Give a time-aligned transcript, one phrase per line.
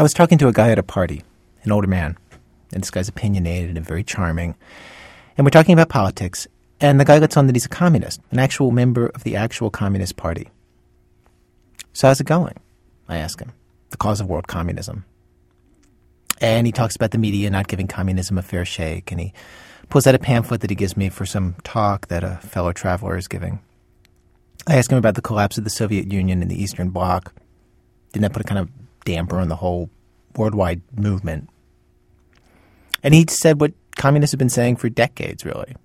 [0.00, 1.22] I was talking to a guy at a party,
[1.62, 2.16] an older man,
[2.72, 4.54] and this guy's opinionated and very charming.
[5.36, 6.46] And we're talking about politics,
[6.80, 9.68] and the guy lets on that he's a communist, an actual member of the actual
[9.68, 10.48] Communist Party.
[11.92, 12.54] So how's it going?
[13.10, 13.52] I ask him.
[13.90, 15.04] The cause of world communism.
[16.40, 19.34] And he talks about the media not giving communism a fair shake, and he
[19.90, 23.18] pulls out a pamphlet that he gives me for some talk that a fellow traveler
[23.18, 23.60] is giving.
[24.66, 27.34] I ask him about the collapse of the Soviet Union and the Eastern Bloc.
[28.14, 28.70] Didn't that put a kind of
[29.04, 29.90] damper on the whole
[30.36, 31.48] worldwide movement?
[33.02, 35.76] And he said what communists have been saying for decades, really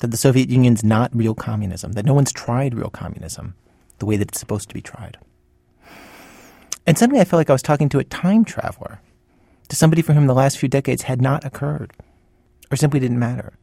[0.00, 3.54] that the Soviet Union's not real communism, that no one's tried real communism
[3.98, 5.16] the way that it's supposed to be tried.
[6.86, 9.00] And suddenly I felt like I was talking to a time traveler,
[9.68, 11.92] to somebody for whom the last few decades had not occurred,
[12.70, 13.54] or simply didn't matter.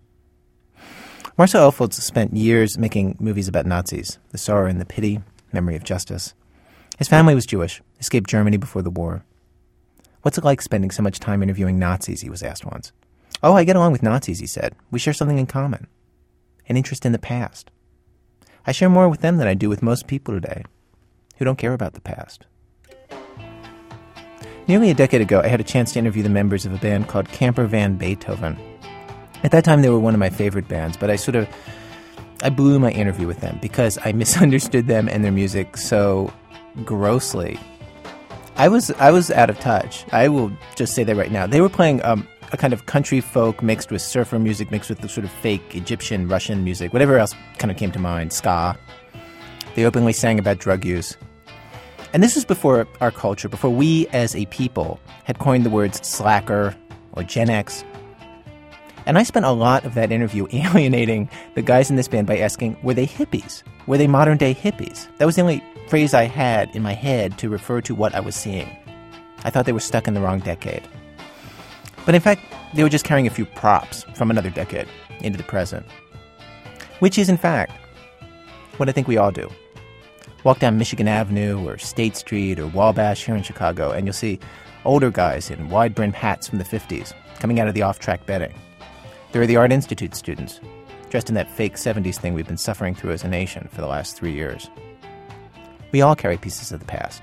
[1.37, 5.21] Marcel Ophuls spent years making movies about Nazis, The Sorrow and the Pity,
[5.53, 6.34] Memory of Justice.
[6.97, 9.23] His family was Jewish, escaped Germany before the war.
[10.21, 12.21] What's it like spending so much time interviewing Nazis?
[12.21, 12.91] He was asked once.
[13.41, 14.75] Oh, I get along with Nazis, he said.
[14.91, 15.87] We share something in common
[16.70, 17.70] an interest in the past.
[18.65, 20.63] I share more with them than I do with most people today
[21.37, 22.45] who don't care about the past.
[24.67, 27.07] Nearly a decade ago, I had a chance to interview the members of a band
[27.07, 28.57] called Camper Van Beethoven.
[29.43, 31.49] At that time, they were one of my favorite bands, but I sort of
[32.43, 36.31] I blew my interview with them because I misunderstood them and their music so
[36.85, 37.59] grossly.
[38.55, 40.05] I was I was out of touch.
[40.11, 41.47] I will just say that right now.
[41.47, 44.99] They were playing um, a kind of country folk mixed with surfer music, mixed with
[44.99, 48.77] the sort of fake Egyptian, Russian music, whatever else kind of came to mind, ska.
[49.75, 51.17] They openly sang about drug use.
[52.13, 56.05] And this was before our culture, before we as a people had coined the words
[56.05, 56.75] slacker
[57.13, 57.85] or Gen X.
[59.05, 62.38] And I spent a lot of that interview alienating the guys in this band by
[62.38, 63.63] asking, were they hippies?
[63.88, 65.07] Were they modern day hippies?
[65.18, 68.19] That was the only phrase I had in my head to refer to what I
[68.19, 68.78] was seeing.
[69.44, 70.88] I thought they were stuck in the wrong decade.
[72.06, 72.41] But in fact,
[72.74, 74.88] they were just carrying a few props from another decade
[75.19, 75.85] into the present.
[77.00, 77.73] Which is, in fact,
[78.78, 79.50] what I think we all do.
[80.44, 84.40] Walk down Michigan Avenue or State Street or Wabash here in Chicago, and you'll see
[84.85, 88.25] older guys in wide brimmed hats from the 50s coming out of the off track
[88.25, 88.53] betting.
[89.31, 90.59] There are the Art Institute students,
[91.09, 93.87] dressed in that fake 70s thing we've been suffering through as a nation for the
[93.87, 94.69] last three years.
[95.93, 97.21] We all carry pieces of the past,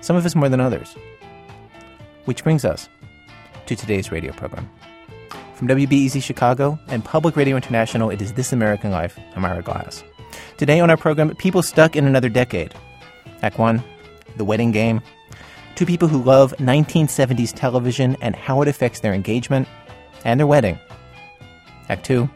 [0.00, 0.96] some of us more than others.
[2.24, 2.88] Which brings us
[3.66, 4.70] to today's radio program.
[5.54, 9.18] From WBEZ Chicago and Public Radio International, it is This American Life.
[9.34, 10.04] I'm Ira Glass.
[10.56, 12.74] Today on our program, people stuck in another decade.
[13.42, 13.84] Act 1,
[14.38, 15.02] The Wedding Game.
[15.74, 19.68] Two people who love 1970s television and how it affects their engagement
[20.24, 20.78] and their wedding.
[21.88, 22.28] Act 2,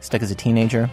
[0.00, 0.90] Stuck as a Teenager.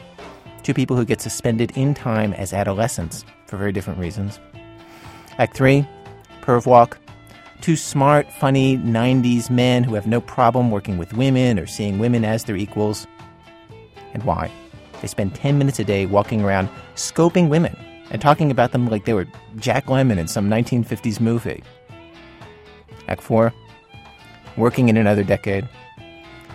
[0.63, 4.39] Two people who get suspended in time as adolescents for very different reasons.
[5.37, 5.87] Act 3,
[6.41, 6.97] Perv Walk
[7.63, 12.25] two smart, funny 90s men who have no problem working with women or seeing women
[12.25, 13.07] as their equals.
[14.13, 14.51] And why?
[14.99, 17.73] They spend 10 minutes a day walking around scoping women
[18.11, 21.63] and talking about them like they were Jack Lemmon in some 1950s movie.
[23.07, 23.53] Act 4
[24.57, 25.67] Working in another decade,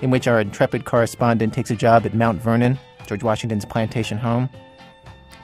[0.03, 4.49] in which our intrepid correspondent takes a job at Mount Vernon, George Washington's plantation home,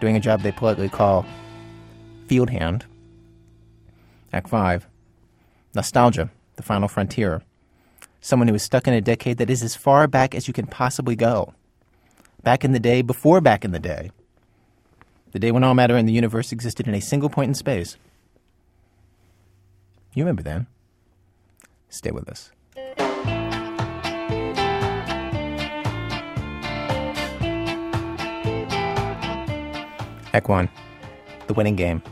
[0.00, 1.26] doing a job they politely call
[2.26, 2.84] field hand.
[4.32, 4.87] Act 5
[5.75, 7.43] Nostalgia, the final frontier.
[8.20, 10.66] Someone who is stuck in a decade that is as far back as you can
[10.66, 11.53] possibly go.
[12.43, 14.10] Back in the day, before back in the day.
[15.32, 17.97] The day when all matter in the universe existed in a single point in space.
[20.14, 20.69] You remember then.
[21.88, 22.50] Stay with us.
[30.42, 30.68] 1
[31.46, 32.02] The Winning Game.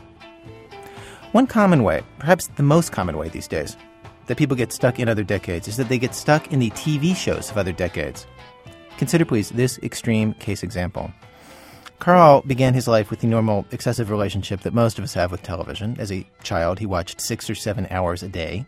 [1.33, 3.75] One common way, perhaps the most common way these days,
[4.27, 7.15] that people get stuck in other decades is that they get stuck in the TV
[7.15, 8.25] shows of other decades.
[8.97, 11.11] Consider, please, this extreme case example.
[11.99, 15.43] Carl began his life with the normal excessive relationship that most of us have with
[15.43, 15.97] television.
[15.99, 18.65] As a child, he watched six or seven hours a day.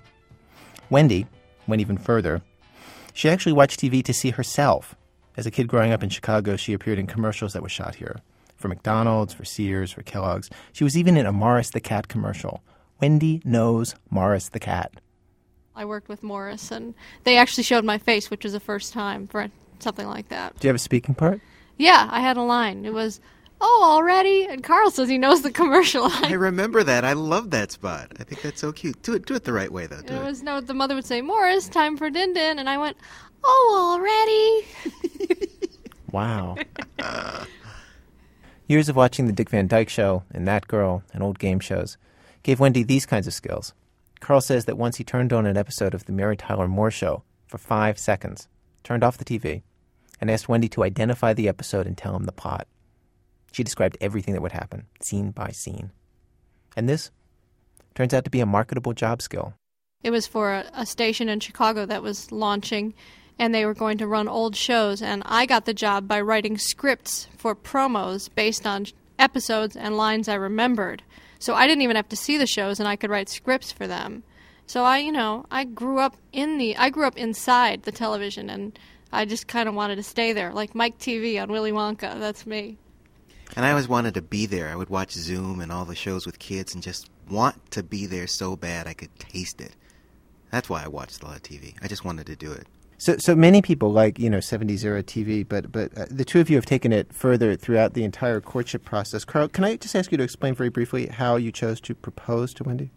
[0.90, 1.28] Wendy
[1.68, 2.42] went even further.
[3.14, 4.96] She actually watched TV to see herself.
[5.38, 8.18] As a kid growing up in Chicago, she appeared in commercials that were shot here
[8.56, 10.50] for McDonald's, for Sears, for Kellogg's.
[10.74, 12.64] She was even in a Morris the Cat commercial.
[13.02, 15.02] Wendy knows Morris the Cat.
[15.76, 16.94] I worked with Morris, and
[17.26, 19.50] they actually showed my face, which was the first time for
[19.80, 20.58] something like that.
[20.60, 21.42] Do you have a speaking part?
[21.78, 22.86] Yeah, I had a line.
[22.86, 23.20] It was,
[23.60, 26.06] "Oh, already?" And Carl says he knows the commercial.
[26.10, 27.04] I remember that.
[27.04, 28.14] I love that spot.
[28.18, 29.02] I think that's so cute.
[29.02, 29.26] Do it.
[29.26, 30.02] Do it the right way, though.
[30.02, 30.24] Do it, it.
[30.24, 30.62] was no.
[30.62, 32.96] The mother would say, "Morris, time for din din," and I went,
[33.44, 35.50] "Oh, already?"
[36.14, 36.56] wow.
[38.68, 41.98] Years of watching The Dick Van Dyke Show and That Girl and old game shows
[42.44, 43.74] gave Wendy these kinds of skills
[44.26, 47.24] Carl says that once he turned on an episode of The Mary Tyler Moore Show
[47.46, 48.48] for five seconds,
[48.84, 49.62] turned off the TV,
[50.20, 52.68] and asked Wendy to identify the episode and tell him the plot.
[53.52, 55.92] She described everything that would happen, scene by scene.
[56.76, 57.12] And this
[57.94, 59.54] turns out to be a marketable job skill.
[60.02, 62.94] It was for a, station in Chicago that was launching,
[63.38, 65.02] and they were going to run old shows.
[65.02, 68.86] And I got the job by writing scripts for promos based on
[69.20, 71.04] episodes and lines I remembered.
[71.40, 73.88] So I didn't even have to see the shows, and I could write scripts for
[73.88, 74.24] them.
[74.68, 78.50] So I, you know, I grew up in the, I grew up inside the television,
[78.50, 78.78] and
[79.12, 82.20] I just kind of wanted to stay there, like Mike TV on Willy Wonka.
[82.20, 82.78] That's me.
[83.56, 84.70] And I always wanted to be there.
[84.70, 88.06] I would watch Zoom and all the shows with kids and just want to be
[88.06, 89.76] there so bad I could taste it.
[90.52, 91.76] That's why I watched a lot of TV.
[91.82, 92.68] I just wanted to do it.
[92.98, 96.40] So, so many people like you know '70s era TV, but but uh, the two
[96.40, 99.26] of you have taken it further throughout the entire courtship process.
[99.26, 102.54] Carl, can I just ask you to explain very briefly how you chose to propose
[102.56, 102.92] to Wendy?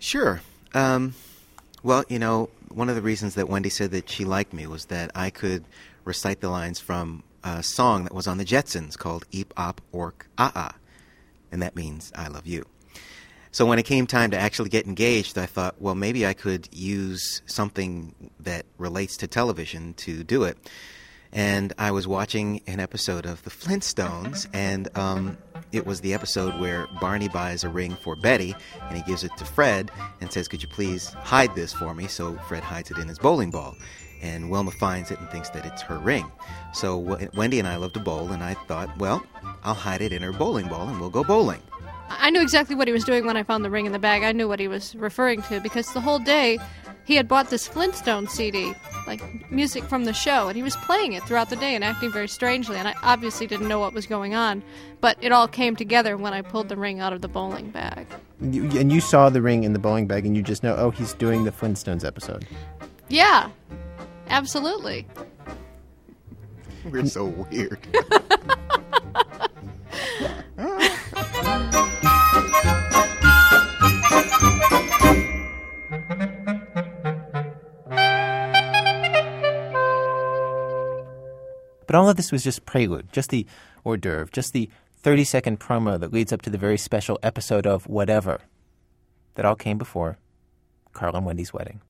[0.00, 0.40] Sure.
[0.74, 1.14] Um,
[1.82, 4.86] well, you know, one of the reasons that Wendy said that she liked me was
[4.86, 5.64] that I could
[6.04, 10.28] recite the lines from a song that was on the Jetsons called Eep Op Ork
[10.38, 10.74] Ah Ah,
[11.52, 12.66] and that means I love you.
[13.52, 16.68] So when it came time to actually get engaged, I thought, well, maybe I could
[16.72, 20.56] use something that relates to television to do it.
[21.32, 25.38] And I was watching an episode of The Flintstones, and um,
[25.72, 29.36] it was the episode where Barney buys a ring for Betty, and he gives it
[29.36, 32.08] to Fred and says, Could you please hide this for me?
[32.08, 33.76] So Fred hides it in his bowling ball.
[34.22, 36.30] And Wilma finds it and thinks that it's her ring.
[36.74, 36.98] So
[37.34, 39.24] Wendy and I love to bowl, and I thought, well,
[39.62, 41.62] I'll hide it in her bowling ball and we'll go bowling.
[42.10, 44.24] I knew exactly what he was doing when I found the ring in the bag.
[44.24, 46.58] I knew what he was referring to because the whole day
[47.04, 48.74] he had bought this Flintstone CD,
[49.06, 52.10] like music from the show, and he was playing it throughout the day and acting
[52.10, 52.76] very strangely.
[52.76, 54.62] And I obviously didn't know what was going on,
[55.00, 58.06] but it all came together when I pulled the ring out of the bowling bag.
[58.40, 61.14] And you saw the ring in the bowling bag, and you just know, oh, he's
[61.14, 62.46] doing the Flintstones episode.
[63.08, 63.50] Yeah,
[64.28, 65.06] absolutely.
[66.84, 67.86] We're so weird.
[81.90, 83.48] But all of this was just prelude, just the
[83.84, 87.66] hors d'oeuvre, just the 30 second promo that leads up to the very special episode
[87.66, 88.42] of Whatever
[89.34, 90.16] that all came before
[90.92, 91.80] Carl and Wendy's wedding.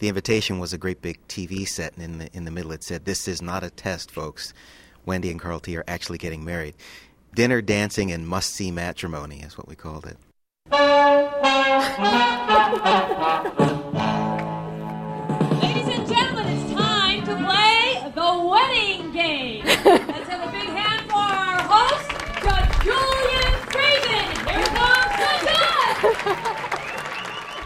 [0.00, 2.82] The invitation was a great big TV set, and in the in the middle it
[2.82, 4.52] said, "This is not a test, folks.
[5.06, 6.74] Wendy and Carl T are actually getting married.
[7.32, 10.16] Dinner, dancing, and must-see matrimony is what we called it."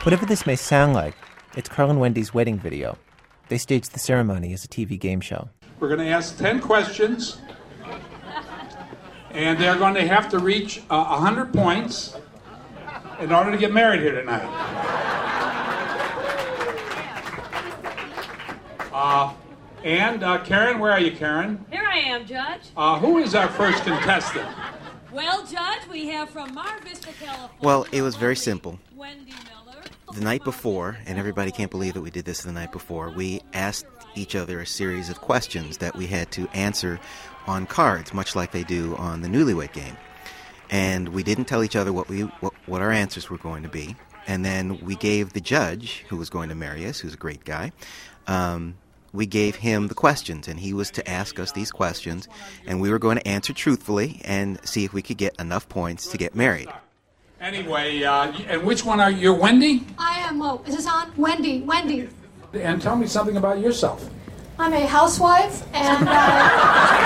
[0.04, 1.14] Whatever this may sound like,
[1.56, 2.98] it's Carl and Wendy's wedding video.
[3.48, 5.48] They staged the ceremony as a TV game show.
[5.80, 7.38] We're going to ask 10 questions,
[9.30, 12.18] and they're going to have to reach uh, 100 points
[13.18, 14.44] in order to get married here tonight.
[18.92, 19.32] Uh,
[19.84, 21.64] and uh, Karen, where are you, Karen?
[21.70, 22.60] Here I am, Judge.
[22.76, 24.50] Uh, who is our first contestant?
[25.10, 27.56] Well, Judge, we have from Mar Vista, California.
[27.62, 28.78] Well, it was very simple.
[28.94, 29.63] Wendy Miller.
[30.14, 33.42] The night before, and everybody can't believe that we did this the night before, we
[33.52, 37.00] asked each other a series of questions that we had to answer
[37.48, 39.96] on cards, much like they do on the Newlywed Game.
[40.70, 43.68] And we didn't tell each other what we what, what our answers were going to
[43.68, 43.96] be.
[44.28, 47.44] And then we gave the judge, who was going to marry us, who's a great
[47.44, 47.72] guy,
[48.28, 48.76] um,
[49.12, 52.28] we gave him the questions, and he was to ask us these questions,
[52.66, 56.06] and we were going to answer truthfully and see if we could get enough points
[56.12, 56.68] to get married.
[57.40, 59.18] Anyway, uh, and which one are you?
[59.18, 59.84] You're Wendy?
[59.98, 61.12] I am, oh, is this on?
[61.16, 62.08] Wendy, Wendy.
[62.54, 64.08] And tell me something about yourself.
[64.58, 67.04] I'm a housewife, and uh,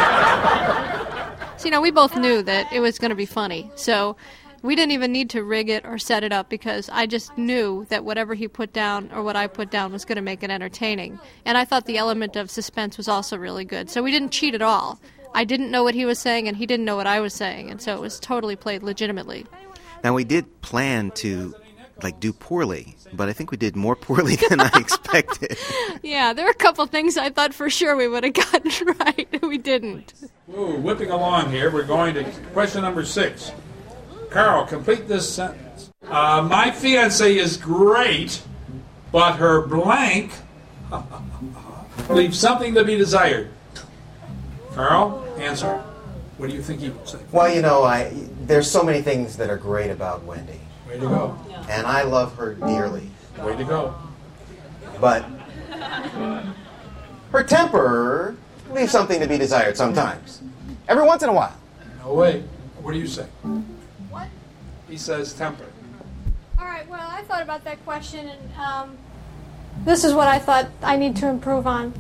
[1.59, 3.69] So, you know, we both knew that it was going to be funny.
[3.75, 4.17] So
[4.63, 7.85] we didn't even need to rig it or set it up because I just knew
[7.89, 10.51] that whatever he put down or what I put down was going to make it
[10.51, 11.19] entertaining.
[11.45, 13.91] And I thought the element of suspense was also really good.
[13.91, 15.01] So we didn't cheat at all.
[15.35, 17.71] I didn't know what he was saying and he didn't know what I was saying.
[17.71, 19.47] And so it was totally played legitimately.
[20.05, 21.55] Now we did plan to
[22.03, 25.59] like do poorly, but I think we did more poorly than I expected.
[26.03, 29.43] Yeah, there were a couple things I thought for sure we would have gotten right.
[29.43, 30.15] we didn't.
[30.57, 31.71] Ooh, whipping along here.
[31.71, 33.53] We're going to question number six.
[34.31, 35.91] Carl, complete this sentence.
[36.07, 38.43] Uh, my fiance is great,
[39.11, 40.33] but her blank
[42.11, 43.51] leaves something to be desired.
[44.75, 45.83] Carl, answer.
[46.39, 47.19] What do you think he would say?
[47.33, 51.01] Well, you know, I there's so many things that are great about Wendy, Way to
[51.01, 51.39] go.
[51.69, 53.11] and I love her dearly.
[53.43, 53.95] Way to go.
[55.01, 55.25] But
[57.33, 58.37] her temper
[58.71, 60.41] leaves something to be desired sometimes.
[60.89, 61.57] Every once in a while.
[62.05, 62.45] No way.
[62.83, 63.25] What do you say?
[64.11, 64.29] What?
[64.89, 65.67] He says temper.
[66.59, 68.97] All right, well, I thought about that question, and um,
[69.85, 71.93] this is what I thought I need to improve on.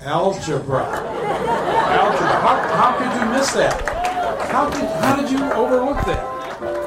[0.00, 0.84] Algebra.
[0.84, 2.28] Algebra.
[2.40, 3.88] How, how could you miss that?
[4.50, 6.38] How did, how did you overlook that?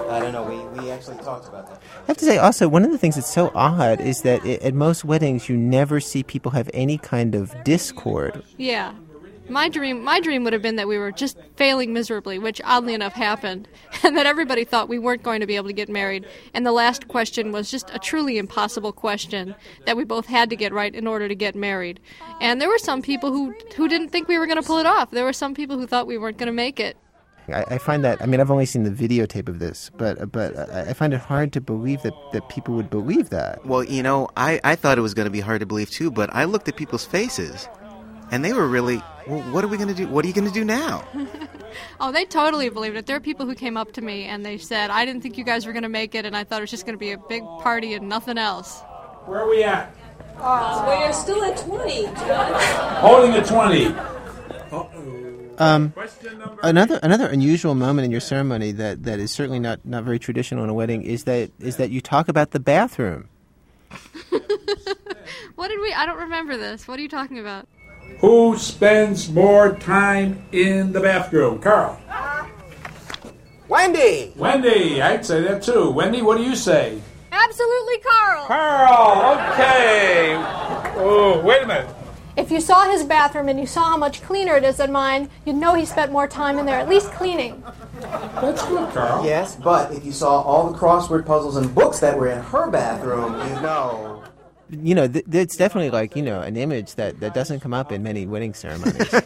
[0.09, 1.81] I don't know, we, we actually talked about that.
[2.03, 4.53] I have to say, also, one of the things that's so odd is that i
[4.55, 8.43] at most weddings, you never see people have any kind of discord.
[8.57, 8.93] Yeah.
[9.49, 12.93] My dream my dream would have been that we were just failing miserably, which oddly
[12.93, 13.67] enough happened,
[14.03, 16.25] and that everybody thought we weren't going to be able to get married.
[16.53, 19.55] And the last question was just a truly impossible question
[19.85, 21.99] that we both had to get right in order to get married.
[22.39, 24.85] And there were some people who who didn't think we were going to pull it
[24.85, 25.11] off.
[25.11, 26.97] There were some people who thought we weren't going to make it.
[27.49, 30.57] I, I find that, I mean, I've only seen the videotape of this, but but
[30.57, 33.65] I, I find it hard to believe that, that people would believe that.
[33.65, 36.11] Well, you know, I, I thought it was going to be hard to believe too,
[36.11, 37.67] but I looked at people's faces,
[38.31, 40.07] and they were really, well, what are we going to do?
[40.07, 41.03] What are you going to do now?
[42.01, 43.05] Oh, they totally believed it.
[43.05, 45.45] There are people who came up to me and they said, "I didn't think you
[45.45, 47.11] guys were going to make it, and I thought it was just going to be
[47.11, 48.81] a big party and nothing else."
[49.25, 49.95] Where are we at?
[50.37, 52.05] We're still at 20,
[52.99, 53.85] Holding a 20.
[55.59, 59.85] Um, Question number another another unusual moment in your ceremony that, that is certainly not,
[59.85, 63.29] not very traditional in a wedding is that is that you talk about the bathroom.
[65.55, 65.93] What did we?
[65.93, 66.87] I don't remember this.
[66.87, 67.67] What are you talking about?
[68.19, 71.59] Who spends more time in the bathroom?
[71.59, 71.99] Carl.
[73.67, 74.33] Wendy!
[74.35, 75.89] Wendy, I'd say that too.
[75.91, 77.01] Wendy, what do you say?
[77.31, 78.45] Absolutely, Carl.
[78.45, 80.33] Carl, okay.
[80.97, 81.89] Oh, wait a minute.
[82.37, 85.29] If you saw his bathroom and you saw how much cleaner it is than mine,
[85.45, 87.63] you'd know he spent more time in there, at least cleaning.
[88.01, 89.25] That's good, Carl.
[89.25, 92.69] Yes, but if you saw all the crossword puzzles and books that were in her
[92.69, 94.20] bathroom, you know.
[94.71, 97.91] You know, th- it's definitely like you know an image that, that doesn't come up
[97.91, 99.13] in many wedding ceremonies.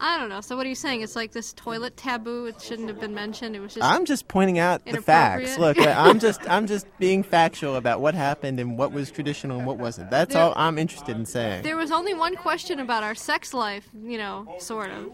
[0.00, 0.40] I don't know.
[0.40, 1.00] So what are you saying?
[1.00, 2.46] It's like this toilet taboo.
[2.46, 3.56] It shouldn't have been mentioned.
[3.56, 3.84] It was just.
[3.84, 5.58] I'm just pointing out the facts.
[5.58, 9.66] Look, I'm just I'm just being factual about what happened and what was traditional and
[9.66, 10.10] what wasn't.
[10.10, 11.62] That's There- all I'm interested in saying.
[11.64, 13.88] there was only one question about our sex life.
[14.00, 15.10] You know, sort of.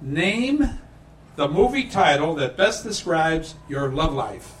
[0.00, 0.78] Name
[1.36, 4.59] the movie title that best describes your love life.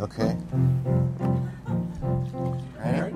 [0.00, 0.36] Okay.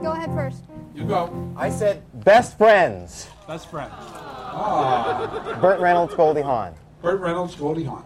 [0.03, 0.65] Go ahead first.
[0.95, 1.53] You go.
[1.57, 3.29] I said best friends.
[3.47, 3.91] Best friend.
[3.93, 5.59] Ah.
[5.61, 6.75] Burt Reynolds, Goldie Hawn.
[7.03, 8.05] Burt Reynolds, Goldie Hawn.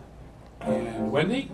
[0.61, 1.51] And Wendy?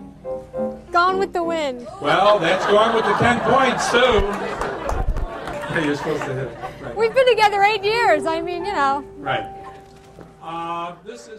[0.91, 1.87] Gone with the wind.
[2.01, 5.85] Well, that's gone with the 10 points, too.
[5.85, 6.57] You're supposed to hit it.
[6.81, 6.95] Right.
[6.95, 8.25] We've been together eight years.
[8.25, 9.03] I mean, you know.
[9.17, 9.45] Right.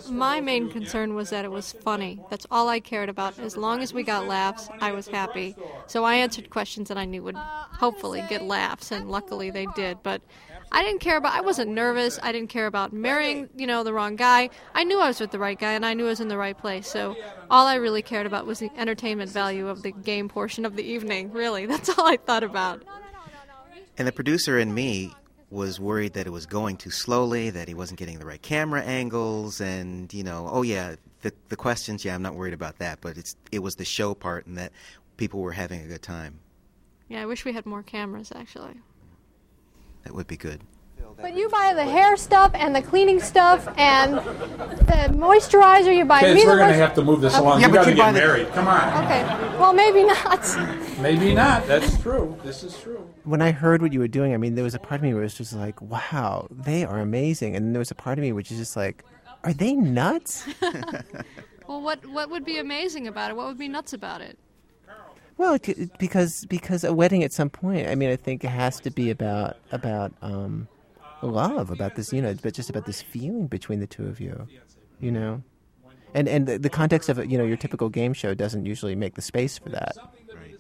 [0.08, 2.20] My main concern was that it was funny.
[2.30, 3.38] That's all I cared about.
[3.38, 5.56] As long as we got laughs, I was happy.
[5.86, 9.98] So I answered questions that I knew would hopefully get laughs, and luckily they did.
[10.02, 10.22] But
[10.72, 11.34] I didn't care about.
[11.34, 12.18] I wasn't nervous.
[12.22, 14.50] I didn't care about marrying, you know, the wrong guy.
[14.74, 16.38] I knew I was with the right guy, and I knew I was in the
[16.38, 16.86] right place.
[16.86, 17.16] So
[17.50, 20.84] all I really cared about was the entertainment value of the game portion of the
[20.84, 21.32] evening.
[21.32, 22.84] Really, that's all I thought about.
[23.98, 25.12] And the producer and me
[25.50, 28.82] was worried that it was going too slowly, that he wasn't getting the right camera
[28.82, 32.04] angles, and you know, oh yeah, the the questions.
[32.04, 34.72] Yeah, I'm not worried about that, but it's it was the show part, and that
[35.16, 36.40] people were having a good time.
[37.08, 38.32] Yeah, I wish we had more cameras.
[38.34, 38.80] Actually.
[40.04, 40.62] That would be good.
[41.20, 45.94] But you buy the hair stuff and the cleaning stuff and the moisturizer.
[45.94, 47.60] You buy me Kids, the we're going to have to move this along.
[47.60, 48.48] Yeah, you but got to you get buy the- married.
[48.52, 49.04] Come on.
[49.04, 49.22] Okay.
[49.58, 50.40] Well, maybe not.
[51.00, 51.66] Maybe not.
[51.66, 52.38] That's true.
[52.44, 53.08] This is true.
[53.24, 55.12] when I heard what you were doing, I mean, there was a part of me
[55.14, 57.56] where it was just like, wow, they are amazing.
[57.56, 59.04] And there was a part of me which is just like,
[59.44, 60.46] are they nuts?
[61.68, 63.36] Well, what what would be amazing about it?
[63.36, 64.36] What would be nuts about it?
[65.36, 65.56] well,
[66.00, 69.08] because because a wedding at some point, I mean, I think it has to be
[69.08, 70.66] about about um,
[71.22, 74.48] love, about this, you know, but just about this feeling between the two of you,
[75.00, 75.42] you know.
[76.14, 79.14] And and the, the context of you know your typical game show doesn't usually make
[79.14, 79.94] the space for that.
[80.34, 80.56] Right.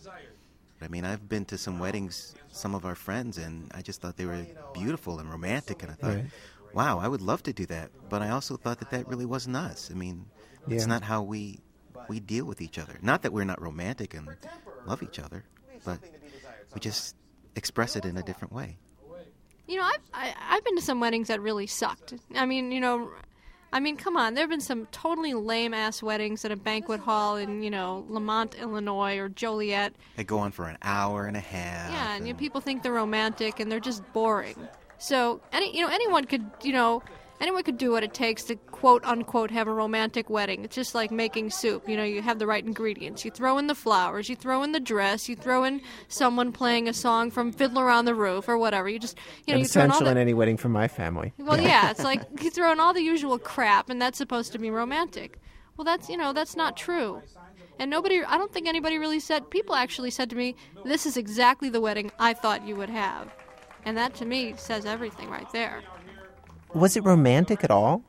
[0.82, 4.16] I mean, I've been to some weddings, some of our friends, and I just thought
[4.16, 6.24] they were beautiful and romantic, and I thought, Right.
[6.72, 7.90] wow, I would love to do that.
[8.08, 9.90] But I also thought that that really wasn't us.
[9.90, 10.26] I mean,
[10.68, 10.86] it's Yeah.
[10.86, 11.58] not how we
[12.08, 12.98] we deal with each other.
[13.02, 14.28] Not that we're not romantic and
[14.86, 15.44] love each other,
[15.84, 15.98] but
[16.74, 17.14] we just
[17.56, 18.78] express it in a different way.
[19.70, 22.14] You know, I've I, I've been to some weddings that really sucked.
[22.34, 23.08] I mean, you know,
[23.72, 24.34] I mean, come on.
[24.34, 28.04] There have been some totally lame ass weddings at a banquet hall in you know
[28.08, 29.94] Lemont, Illinois, or Joliet.
[30.16, 31.92] They go on for an hour and a half.
[31.92, 34.56] Yeah, and you know, people think they're romantic and they're just boring.
[34.98, 37.00] So any you know anyone could you know
[37.40, 40.64] anyone could do what it takes to quote unquote have a romantic wedding.
[40.64, 41.88] It's just like making soup.
[41.88, 43.24] You know, you have the right ingredients.
[43.24, 46.88] You throw in the flowers, you throw in the dress, you throw in someone playing
[46.88, 48.88] a song from Fiddler on the Roof or whatever.
[48.88, 50.88] You just you know An you throw in all essential in any wedding from my
[50.88, 51.32] family.
[51.38, 54.58] Well, yeah, it's like you throw in all the usual crap, and that's supposed to
[54.58, 55.38] be romantic.
[55.76, 57.22] Well, that's you know that's not true.
[57.78, 59.48] And nobody, I don't think anybody really said.
[59.48, 60.54] People actually said to me,
[60.84, 63.28] "This is exactly the wedding I thought you would have,"
[63.86, 65.82] and that to me says everything right there.
[66.74, 68.02] Was it romantic at all?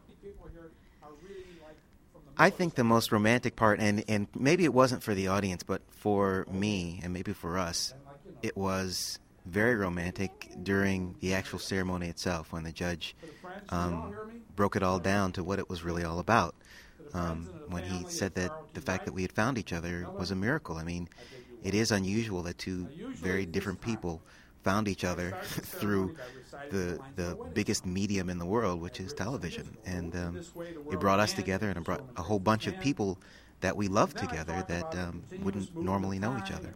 [2.38, 5.82] I think the most romantic part, and, and maybe it wasn't for the audience, but
[5.90, 7.94] for me and maybe for us,
[8.42, 13.16] it was very romantic during the actual ceremony itself when the judge
[13.70, 14.14] um,
[14.56, 16.56] broke it all down to what it was really all about.
[17.14, 20.36] Um, when he said that the fact that we had found each other was a
[20.36, 20.78] miracle.
[20.78, 21.10] I mean,
[21.62, 24.22] it is unusual that two very different people
[24.64, 26.16] found each other through
[26.70, 30.40] the the biggest medium in the world, which is television, and um,
[30.92, 33.18] it brought us together, and it brought a whole bunch of people
[33.62, 36.74] that we love together that um, wouldn't normally know each other.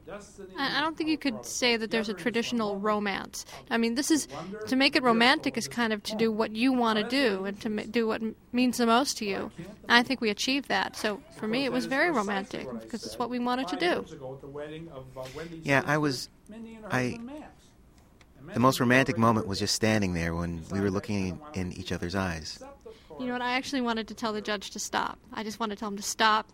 [0.57, 3.43] I I don't think you could say that there's a traditional romance.
[3.71, 4.27] I mean, this is
[4.67, 7.59] to make it romantic is kind of to do what you want to do and
[7.61, 8.21] to ma- do what
[8.53, 9.51] means the most to you.
[9.57, 10.95] And I think we achieved that.
[10.95, 14.05] So for me, it was very romantic because it's what we wanted to do.
[15.63, 16.29] Yeah, I was.
[16.91, 17.19] I.
[18.53, 22.15] The most romantic moment was just standing there when we were looking in each other's
[22.15, 22.61] eyes.
[23.19, 23.41] You know what?
[23.41, 25.17] I actually wanted to tell the judge to stop.
[25.33, 26.49] I just wanted to tell him to stop,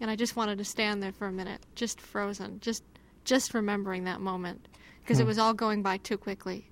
[0.00, 2.82] and I just wanted to stand there for a minute, just frozen, just
[3.24, 4.68] just remembering that moment
[5.02, 5.28] because it hmm.
[5.28, 6.70] was all going by too quickly.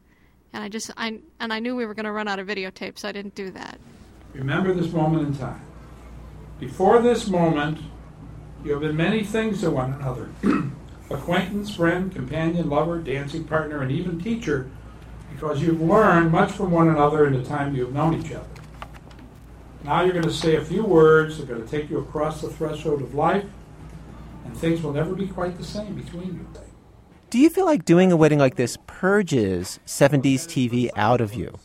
[0.52, 2.99] And I just I and I knew we were going to run out of videotape,
[2.99, 3.78] so I didn't do that.
[4.33, 5.61] Remember this moment in time.
[6.59, 7.78] Before this moment,
[8.64, 10.31] you have been many things to one another
[11.11, 14.70] acquaintance, friend, companion, lover, dancing partner, and even teacher,
[15.32, 18.46] because you've learned much from one another in the time you've known each other.
[19.82, 22.40] Now you're going to say a few words that are going to take you across
[22.40, 23.44] the threshold of life,
[24.44, 26.46] and things will never be quite the same between you.
[27.30, 31.58] Do you feel like doing a wedding like this purges 70s TV out of you?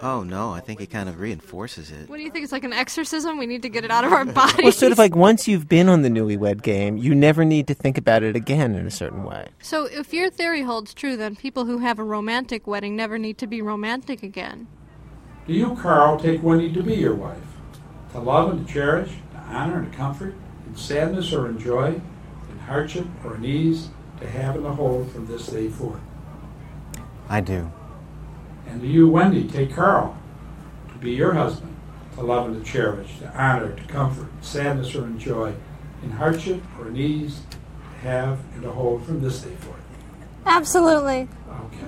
[0.00, 2.08] Oh no, I think it kind of reinforces it.
[2.08, 2.44] What do you think?
[2.44, 3.36] It's like an exorcism.
[3.36, 4.62] We need to get it out of our bodies.
[4.62, 7.74] Well, sort of like once you've been on the newlywed game, you never need to
[7.74, 9.48] think about it again in a certain way.
[9.60, 13.38] So, if your theory holds true, then people who have a romantic wedding never need
[13.38, 14.68] to be romantic again.
[15.48, 17.38] Do you, Carl, take Wendy to be your wife?
[18.12, 20.34] To love and to cherish, to honor and to comfort,
[20.66, 22.00] in sadness or in joy,
[22.50, 23.88] in hardship or in ease,
[24.20, 26.00] to have and to hold from this day forth?
[27.28, 27.72] I do.
[28.68, 30.16] And do you, Wendy, take Carl
[30.92, 31.74] to be your husband,
[32.14, 35.54] to love and to cherish, to honor, to comfort, in sadness or in joy,
[36.02, 39.80] in hardship or in ease, to have and to hold from this day forth?
[40.46, 41.28] Absolutely.
[41.48, 41.86] Okay.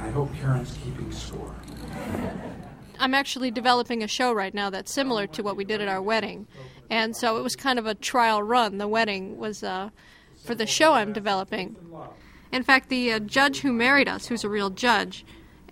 [0.00, 1.54] I hope Karen's keeping score.
[3.00, 6.02] I'm actually developing a show right now that's similar to what we did at our
[6.02, 6.48] wedding.
[6.90, 8.78] And so it was kind of a trial run.
[8.78, 9.90] The wedding was uh,
[10.44, 11.76] for the show I'm developing.
[12.52, 15.24] In fact, the uh, judge who married us, who's a real judge,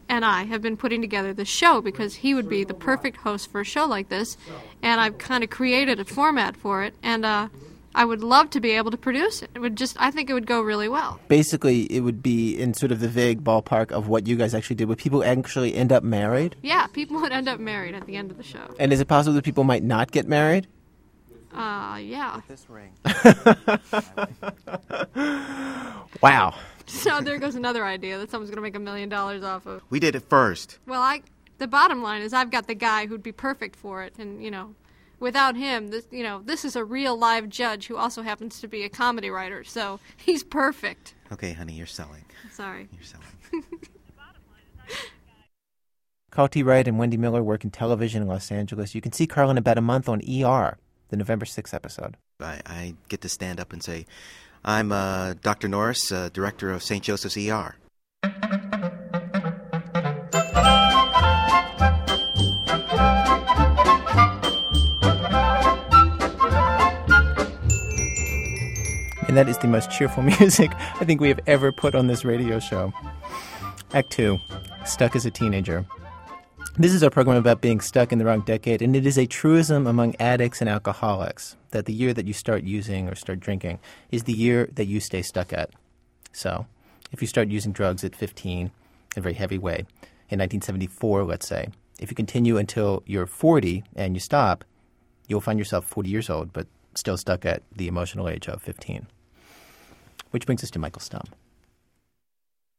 [0.08, 3.50] and I have been putting together the show because he would be the perfect host
[3.50, 4.36] for a show like this.
[4.82, 6.94] And I've kind of created a format for it.
[7.02, 7.48] And uh,
[7.94, 9.50] I would love to be able to produce it.
[9.54, 11.18] It would just, I think it would go really well.
[11.28, 14.76] Basically, it would be in sort of the vague ballpark of what you guys actually
[14.76, 14.86] did.
[14.86, 16.56] Would people actually end up married?
[16.62, 18.74] Yeah, people would end up married at the end of the show.
[18.78, 20.68] And is it possible that people might not get married?
[21.52, 22.40] Uh, yeah.
[22.48, 22.92] This ring.
[26.22, 26.54] Wow.
[26.86, 29.82] So there goes another idea that someone's going to make a million dollars off of.
[29.90, 30.78] We did it first.
[30.86, 31.22] Well, I
[31.58, 34.50] the bottom line is I've got the guy who'd be perfect for it, and you
[34.50, 34.74] know,
[35.18, 38.68] without him, this you know, this is a real live judge who also happens to
[38.68, 41.14] be a comedy writer, so he's perfect.
[41.32, 42.24] Okay, honey, you're selling.
[42.52, 42.88] Sorry.
[42.92, 43.64] You're selling.
[46.30, 46.62] Carl T.
[46.62, 48.94] Wright and Wendy Miller work in television in Los Angeles.
[48.94, 50.76] You can see Carl in about a month on ER,
[51.08, 52.16] the November 6th episode.
[52.40, 54.06] I, I get to stand up and say,
[54.64, 55.68] I'm uh, Dr.
[55.68, 57.02] Norris, uh, director of St.
[57.02, 57.76] Joseph's ER.
[69.28, 72.24] And that is the most cheerful music I think we have ever put on this
[72.24, 72.92] radio show.
[73.92, 74.38] Act 2
[74.84, 75.84] Stuck as a Teenager.
[76.78, 79.26] This is our program about being stuck in the wrong decade, and it is a
[79.26, 83.78] truism among addicts and alcoholics that the year that you start using or start drinking
[84.10, 85.70] is the year that you stay stuck at.
[86.32, 86.66] So,
[87.12, 88.70] if you start using drugs at 15 in
[89.16, 89.86] a very heavy way,
[90.28, 94.62] in 1974, let's say, if you continue until you're 40 and you stop,
[95.28, 99.06] you'll find yourself 40 years old, but still stuck at the emotional age of 15.
[100.30, 101.24] Which brings us to Michael Stum.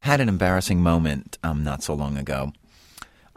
[0.03, 2.53] Had an embarrassing moment um, not so long ago.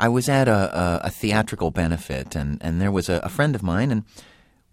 [0.01, 3.55] I was at a, a, a theatrical benefit, and, and there was a, a friend
[3.55, 4.05] of mine, and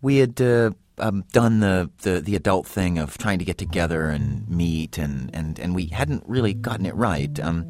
[0.01, 4.07] we had uh, um, done the, the, the adult thing of trying to get together
[4.07, 7.37] and meet, and, and, and we hadn't really gotten it right.
[7.41, 7.69] Um,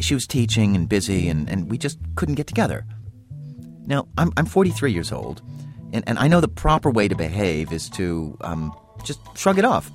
[0.00, 2.84] she was teaching and busy, and, and we just couldn't get together.
[3.86, 5.42] Now, I'm, I'm 43 years old,
[5.92, 9.64] and, and I know the proper way to behave is to um, just shrug it
[9.64, 9.92] off.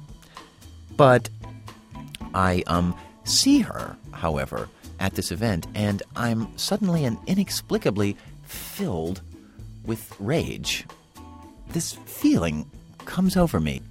[0.95, 1.29] But
[2.33, 4.69] I um, see her, however,
[5.01, 9.21] at this event, and I'm suddenly and inexplicably filled
[9.85, 10.85] with rage.
[11.69, 12.69] This feeling
[13.05, 13.81] comes over me.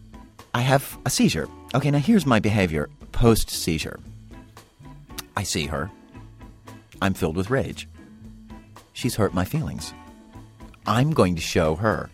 [0.55, 1.49] I have a seizure.
[1.75, 4.01] Okay, now here's my behavior post seizure.
[5.37, 5.91] I see her.
[7.03, 7.89] I'm filled with rage.
[8.93, 9.93] She's hurt my feelings.
[10.87, 12.11] I'm going to show her.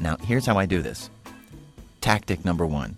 [0.00, 1.10] Now, here's how I do this.
[2.00, 2.96] Tactic number one.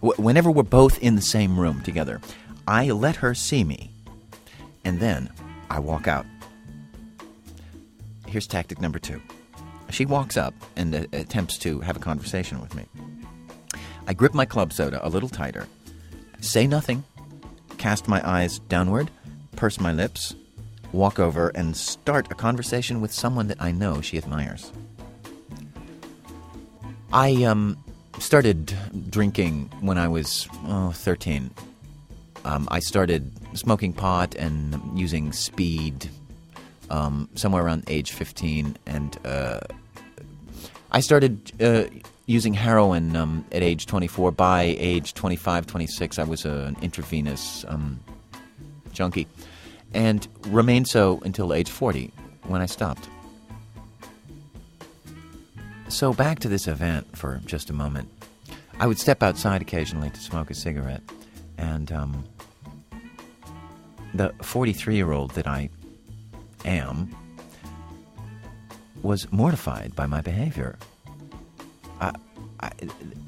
[0.00, 2.20] Wh- Whenever we're both in the same room together,
[2.66, 3.90] I let her see me,
[4.84, 5.30] and then
[5.70, 6.26] I walk out.
[8.26, 9.20] Here's tactic number two.
[9.90, 12.84] She walks up and uh, attempts to have a conversation with me.
[14.06, 15.66] I grip my club soda a little tighter,
[16.40, 17.04] say nothing,
[17.78, 19.10] cast my eyes downward,
[19.56, 20.34] purse my lips,
[20.92, 24.72] walk over, and start a conversation with someone that I know she admires.
[27.12, 27.82] I um,
[28.20, 28.74] started
[29.10, 31.50] drinking when I was oh, 13.
[32.44, 36.08] Um, I started smoking pot and using speed
[36.90, 38.76] um, somewhere around age 15.
[38.86, 39.60] And uh,
[40.90, 41.84] I started uh,
[42.26, 44.32] using heroin um, at age 24.
[44.32, 48.00] By age 25, 26, I was an intravenous um,
[48.92, 49.26] junkie.
[49.94, 52.12] And remained so until age 40
[52.44, 53.08] when I stopped.
[55.88, 58.10] So, back to this event for just a moment.
[58.78, 61.02] I would step outside occasionally to smoke a cigarette,
[61.56, 62.24] and um,
[64.12, 65.70] the 43 year old that I
[66.66, 67.16] am
[69.02, 70.78] was mortified by my behavior.
[72.02, 72.12] I,
[72.60, 72.70] I,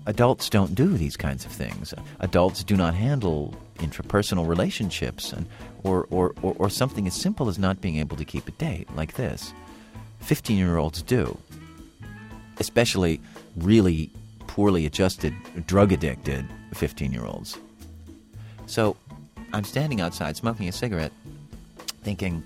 [0.05, 1.95] adults don't do these kinds of things.
[2.21, 5.47] Adults do not handle intrapersonal relationships, and
[5.83, 8.95] or, or, or, or something as simple as not being able to keep a date
[8.95, 9.55] like this.
[10.21, 11.39] 15 year olds do
[12.61, 13.21] especially
[13.57, 14.11] really
[14.47, 15.35] poorly adjusted,
[15.67, 17.59] drug addicted 15 year olds.
[18.67, 18.97] So
[19.53, 21.13] I'm standing outside smoking a cigarette,
[22.03, 22.45] thinking,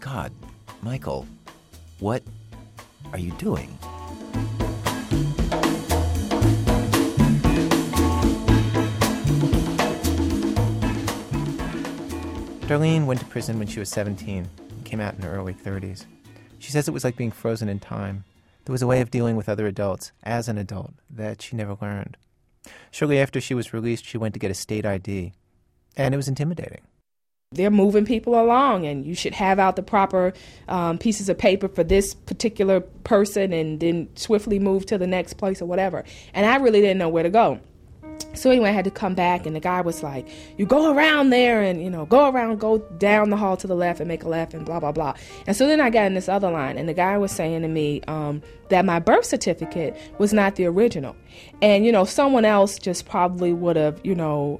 [0.00, 0.32] God,
[0.82, 1.26] Michael,
[2.00, 2.22] what
[3.12, 3.78] are you doing?
[12.66, 16.04] Darlene went to prison when she was 17 and came out in her early 30s.
[16.60, 18.24] She says it was like being frozen in time.
[18.66, 21.76] There was a way of dealing with other adults as an adult that she never
[21.80, 22.18] learned.
[22.90, 25.32] Shortly after she was released, she went to get a state ID,
[25.96, 26.82] and it was intimidating.
[27.52, 30.34] They're moving people along, and you should have out the proper
[30.68, 35.34] um, pieces of paper for this particular person and then swiftly move to the next
[35.34, 36.04] place or whatever.
[36.34, 37.58] And I really didn't know where to go.
[38.40, 40.26] So anyway, I had to come back, and the guy was like,
[40.56, 43.74] "You go around there, and you know, go around, go down the hall to the
[43.74, 45.14] left, and make a left, and blah blah blah."
[45.46, 47.68] And so then I got in this other line, and the guy was saying to
[47.68, 51.14] me um, that my birth certificate was not the original,
[51.60, 54.58] and you know, someone else just probably would have, you know,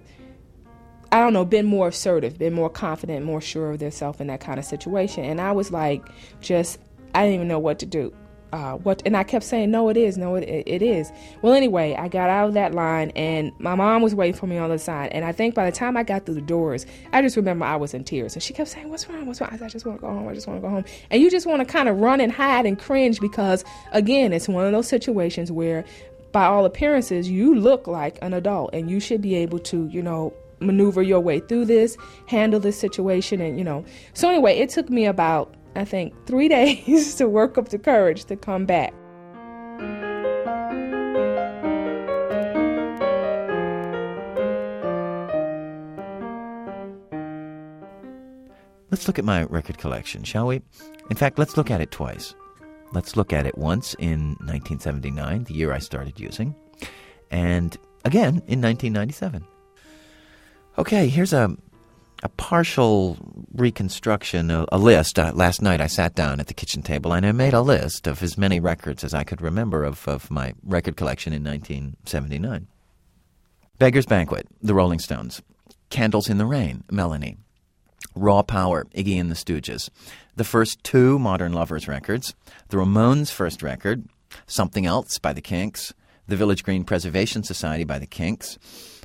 [1.10, 4.40] I don't know, been more assertive, been more confident, more sure of themselves in that
[4.40, 5.24] kind of situation.
[5.24, 6.06] And I was like,
[6.40, 6.78] just,
[7.14, 8.12] I didn't even know what to do.
[8.52, 11.12] Uh, what and I kept saying no it is no it, it is.
[11.42, 14.58] Well anyway I got out of that line and my mom was waiting for me
[14.58, 17.22] on the side and I think by the time I got through the doors I
[17.22, 19.26] just remember I was in tears and she kept saying what's wrong?
[19.26, 19.50] What's wrong?
[19.52, 20.84] I, said, I just want to go home I just want to go home.
[21.10, 24.48] And you just want to kind of run and hide and cringe because again it's
[24.48, 25.84] one of those situations where
[26.32, 30.02] by all appearances you look like an adult and you should be able to you
[30.02, 33.84] know maneuver your way through this handle this situation and you know.
[34.14, 38.24] So anyway it took me about I think, three days to work up the courage
[38.24, 38.94] to come back.
[48.90, 50.62] Let's look at my record collection, shall we?
[51.10, 52.34] In fact, let's look at it twice.
[52.92, 56.56] Let's look at it once in 1979, the year I started using,
[57.30, 59.46] and again in 1997.
[60.76, 61.56] Okay, here's a
[62.22, 63.16] a partial
[63.54, 65.18] reconstruction, a, a list.
[65.18, 68.06] Uh, last night I sat down at the kitchen table and I made a list
[68.06, 72.66] of as many records as I could remember of, of my record collection in 1979.
[73.78, 75.42] Beggar's Banquet, The Rolling Stones.
[75.88, 77.38] Candles in the Rain, Melanie.
[78.14, 79.88] Raw Power, Iggy and the Stooges.
[80.36, 82.34] The first two Modern Lovers records.
[82.68, 84.06] The Ramones' first record,
[84.46, 85.94] Something Else by the Kinks.
[86.30, 88.56] The Village Green Preservation Society by the Kinks,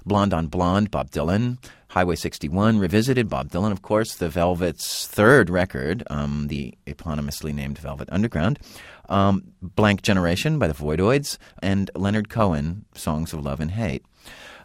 [0.05, 1.57] Blonde on Blonde, Bob Dylan,
[1.95, 7.77] Highway 61, Revisited, Bob Dylan, of course, The Velvet's third record, um, the eponymously named
[7.77, 8.59] Velvet Underground,
[9.07, 14.03] um, Blank Generation by the Voidoids, and Leonard Cohen, Songs of Love and Hate.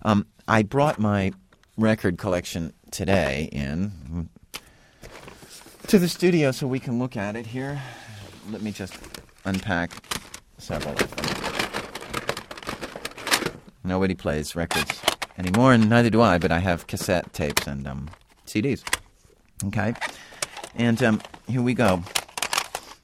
[0.02, 1.30] Um, I brought my
[1.76, 4.28] record collection today in
[5.86, 7.80] to the studio so we can look at it here.
[8.50, 8.98] Let me just
[9.44, 9.92] unpack
[10.58, 11.26] several of them.
[13.84, 15.00] Nobody plays records
[15.38, 18.10] anymore, and neither do I, but I have cassette tapes and um,
[18.46, 18.82] CDs.
[19.64, 19.94] Okay?
[20.74, 22.02] And um, here we go.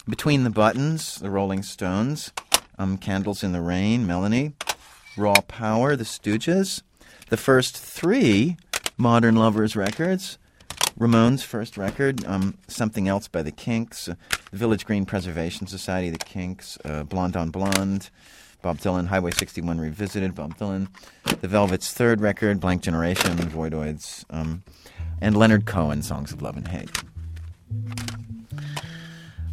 [0.08, 2.32] Between the Buttons, The Rolling Stones,
[2.78, 4.52] um, Candles in the Rain, Melanie,
[5.16, 6.82] Raw Power, The Stooges,
[7.28, 8.56] the first three
[8.96, 10.38] Modern Lovers records,
[10.98, 14.14] Ramones' first record, um, Something Else by the Kinks, uh,
[14.50, 18.10] the Village Green Preservation Society, the Kinks, uh, Blonde on Blonde,
[18.66, 20.88] Bob Dylan, Highway 61 Revisited, Bob Dylan,
[21.40, 24.64] The Velvet's third record, Blank Generation, Voidoids, um,
[25.20, 26.90] and Leonard Cohen, Songs of Love and Hate.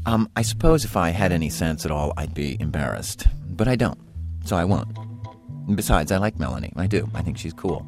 [0.07, 3.75] Um, I suppose if I had any sense at all, I'd be embarrassed, but I
[3.75, 3.99] don't,
[4.45, 4.97] so I won't.
[5.67, 6.73] And besides, I like Melanie.
[6.75, 7.07] I do.
[7.13, 7.85] I think she's cool.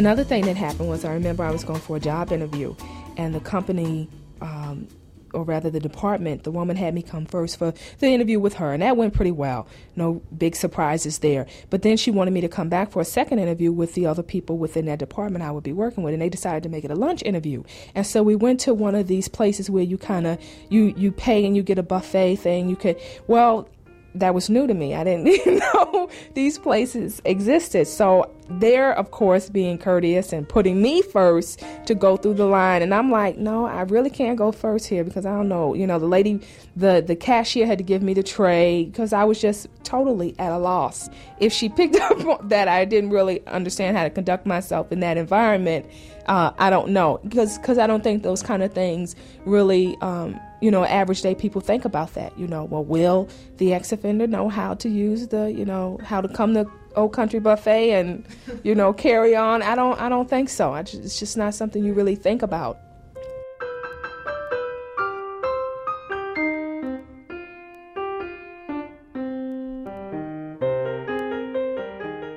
[0.00, 2.74] Another thing that happened was I remember I was going for a job interview,
[3.18, 4.08] and the company,
[4.40, 4.88] um,
[5.34, 8.72] or rather the department, the woman had me come first for the interview with her,
[8.72, 9.68] and that went pretty well.
[9.96, 11.44] No big surprises there.
[11.68, 14.22] But then she wanted me to come back for a second interview with the other
[14.22, 16.90] people within that department I would be working with, and they decided to make it
[16.90, 17.62] a lunch interview.
[17.94, 21.12] And so we went to one of these places where you kind of you you
[21.12, 22.70] pay and you get a buffet thing.
[22.70, 23.68] You could well
[24.14, 24.94] that was new to me.
[24.94, 27.86] I didn't even know these places existed.
[27.86, 32.82] So they're, of course, being courteous and putting me first to go through the line.
[32.82, 35.74] And I'm like, no, I really can't go first here because I don't know.
[35.74, 36.40] You know, the lady,
[36.76, 40.52] the, the cashier had to give me the tray because I was just totally at
[40.52, 41.08] a loss.
[41.38, 45.16] If she picked up that I didn't really understand how to conduct myself in that
[45.16, 45.86] environment,
[46.26, 49.96] uh, I don't know because cause I don't think those kind of things really.
[50.00, 52.38] Um, you know, average day people think about that.
[52.38, 56.20] You know, well, will the ex offender know how to use the, you know, how
[56.20, 58.26] to come to Old Country Buffet and,
[58.62, 59.62] you know, carry on?
[59.62, 60.80] I don't, I don't think so.
[60.82, 62.78] Just, it's just not something you really think about.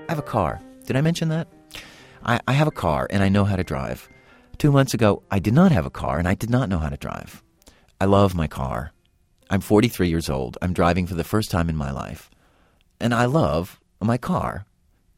[0.07, 0.61] I have a car.
[0.85, 1.47] Did I mention that?
[2.23, 4.07] I, I have a car and I know how to drive.
[4.57, 6.89] Two months ago, I did not have a car and I did not know how
[6.89, 7.41] to drive.
[7.99, 8.91] I love my car.
[9.49, 10.57] I'm 43 years old.
[10.61, 12.29] I'm driving for the first time in my life.
[12.99, 14.65] And I love my car.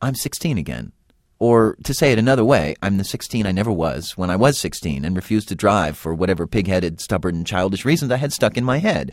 [0.02, 0.92] I'm 16 again.
[1.38, 4.58] Or to say it another way, I'm the 16 I never was when I was
[4.58, 8.58] 16 and refused to drive for whatever pig headed, stubborn, childish reasons I had stuck
[8.58, 9.12] in my head.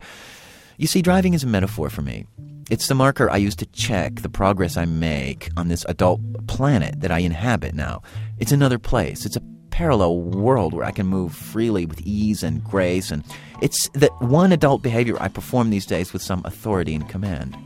[0.76, 2.26] You see, driving is a metaphor for me.
[2.70, 7.00] It's the marker I use to check the progress I make on this adult planet
[7.00, 8.02] that I inhabit now.
[8.38, 9.26] It's another place.
[9.26, 13.24] It's a parallel world where I can move freely with ease and grace, and
[13.60, 17.56] it's the one adult behavior I perform these days with some authority and command.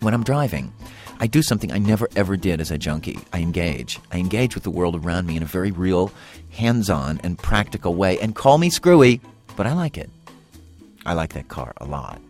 [0.00, 0.72] When I'm driving,
[1.22, 3.20] I do something I never ever did as a junkie.
[3.32, 4.00] I engage.
[4.10, 6.10] I engage with the world around me in a very real,
[6.50, 8.18] hands on, and practical way.
[8.18, 9.20] And call me screwy,
[9.54, 10.10] but I like it.
[11.06, 12.20] I like that car a lot.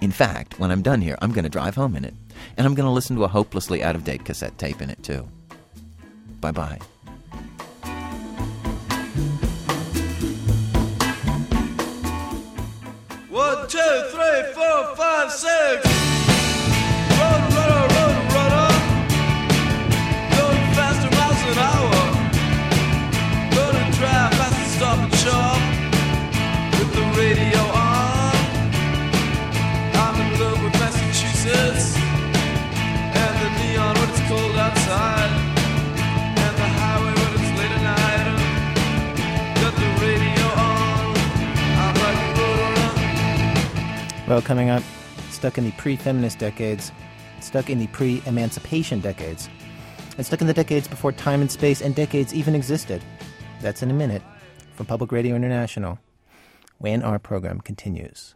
[0.00, 2.14] In fact, when I'm done here, I'm going to drive home in it.
[2.56, 5.02] And I'm going to listen to a hopelessly out of date cassette tape in it,
[5.02, 5.28] too.
[6.40, 6.78] Bye bye.
[13.28, 15.97] One, two, three, four, five, six.
[44.28, 44.82] Well, coming up,
[45.30, 46.92] stuck in the pre feminist decades,
[47.40, 49.48] stuck in the pre emancipation decades,
[50.18, 53.02] and stuck in the decades before time and space and decades even existed.
[53.62, 54.20] That's in a minute
[54.74, 55.98] from Public Radio International
[56.76, 58.34] when our program continues.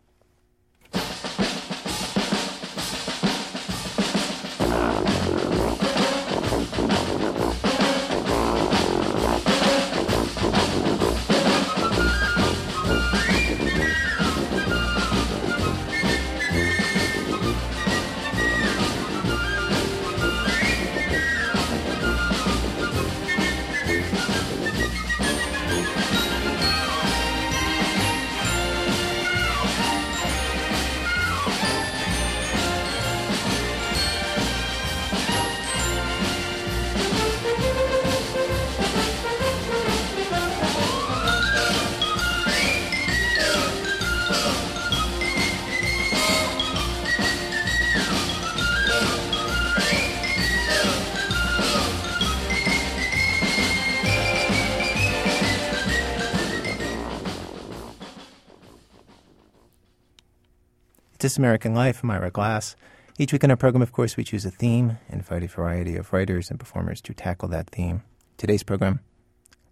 [61.23, 62.75] This American Life, I'm Ira Glass.
[63.17, 65.95] Each week in our program, of course, we choose a theme and invite a variety
[65.95, 68.03] of writers and performers to tackle that theme.
[68.37, 68.99] Today's program,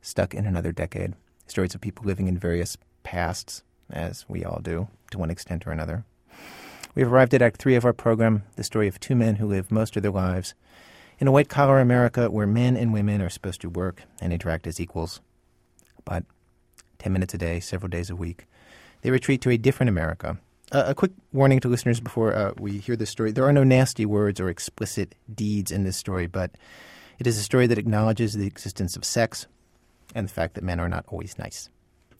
[0.00, 1.14] Stuck in Another Decade.
[1.48, 5.72] Stories of people living in various pasts, as we all do, to one extent or
[5.72, 6.04] another.
[6.94, 9.72] We've arrived at Act Three of our program, the story of two men who live
[9.72, 10.54] most of their lives
[11.18, 14.68] in a white collar America where men and women are supposed to work and interact
[14.68, 15.20] as equals.
[16.04, 16.22] But
[17.00, 18.46] 10 minutes a day, several days a week,
[19.02, 20.38] they retreat to a different America.
[20.72, 23.64] Uh, a quick warning to listeners before uh, we hear this story there are no
[23.64, 26.52] nasty words or explicit deeds in this story, but
[27.18, 29.46] it is a story that acknowledges the existence of sex
[30.14, 31.70] and the fact that men are not always nice.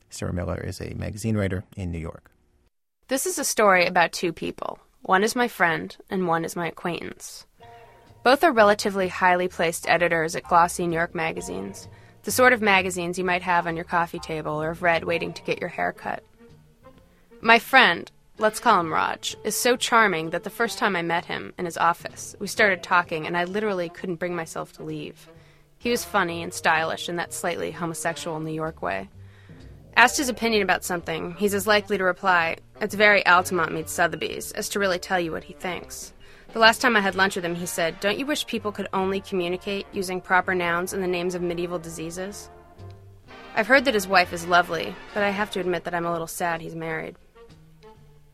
[0.09, 2.29] Sarah Miller is a magazine writer in New York.
[3.07, 4.79] This is a story about two people.
[5.01, 7.45] One is my friend, and one is my acquaintance.
[8.23, 11.87] Both are relatively highly placed editors at glossy New York magazines,
[12.23, 15.33] the sort of magazines you might have on your coffee table or have read waiting
[15.33, 16.23] to get your hair cut.
[17.41, 21.25] My friend, let's call him Raj, is so charming that the first time I met
[21.25, 25.29] him in his office, we started talking and I literally couldn't bring myself to leave.
[25.77, 29.09] He was funny and stylish in that slightly homosexual New York way.
[29.95, 34.51] Asked his opinion about something, he's as likely to reply, It's very Altamont meets Sotheby's,
[34.53, 36.11] as to really tell you what he thinks.
[36.53, 38.87] The last time I had lunch with him, he said, Don't you wish people could
[38.91, 42.49] only communicate using proper nouns and the names of medieval diseases?
[43.55, 46.11] I've heard that his wife is lovely, but I have to admit that I'm a
[46.11, 47.17] little sad he's married.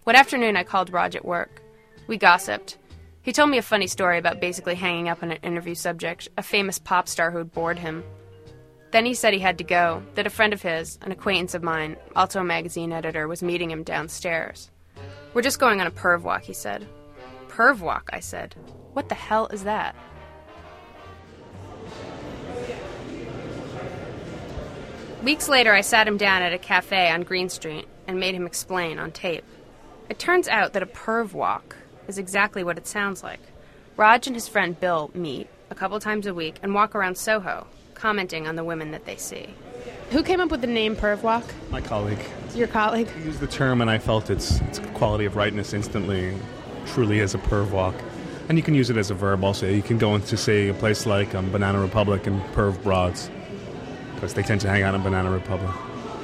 [0.07, 1.61] One afternoon, I called Raj at work.
[2.07, 2.77] We gossiped.
[3.23, 6.43] He told me a funny story about basically hanging up on an interview subject, a
[6.43, 8.05] famous pop star who had bored him.
[8.91, 11.61] Then he said he had to go, that a friend of his, an acquaintance of
[11.61, 14.71] mine, also a magazine editor, was meeting him downstairs.
[15.33, 16.87] We're just going on a perv walk, he said.
[17.49, 18.55] Perv walk, I said.
[18.93, 19.93] What the hell is that?
[25.21, 28.45] Weeks later, I sat him down at a cafe on Greene Street and made him
[28.45, 29.43] explain on tape.
[30.09, 31.75] It turns out that a perv walk
[32.07, 33.41] is exactly what it sounds like.
[33.97, 37.67] Raj and his friend Bill meet a couple times a week and walk around Soho,
[37.93, 39.47] commenting on the women that they see.
[40.11, 41.43] Who came up with the name perv walk?
[41.71, 42.23] My colleague.
[42.55, 43.09] Your colleague?
[43.17, 46.33] He used the term, and I felt its, its quality of rightness instantly,
[46.85, 47.95] truly as a perv walk.
[48.47, 49.67] And you can use it as a verb also.
[49.67, 53.29] You can go into, say, a place like um, Banana Republic and perv broads,
[54.15, 55.75] because they tend to hang out in Banana Republic.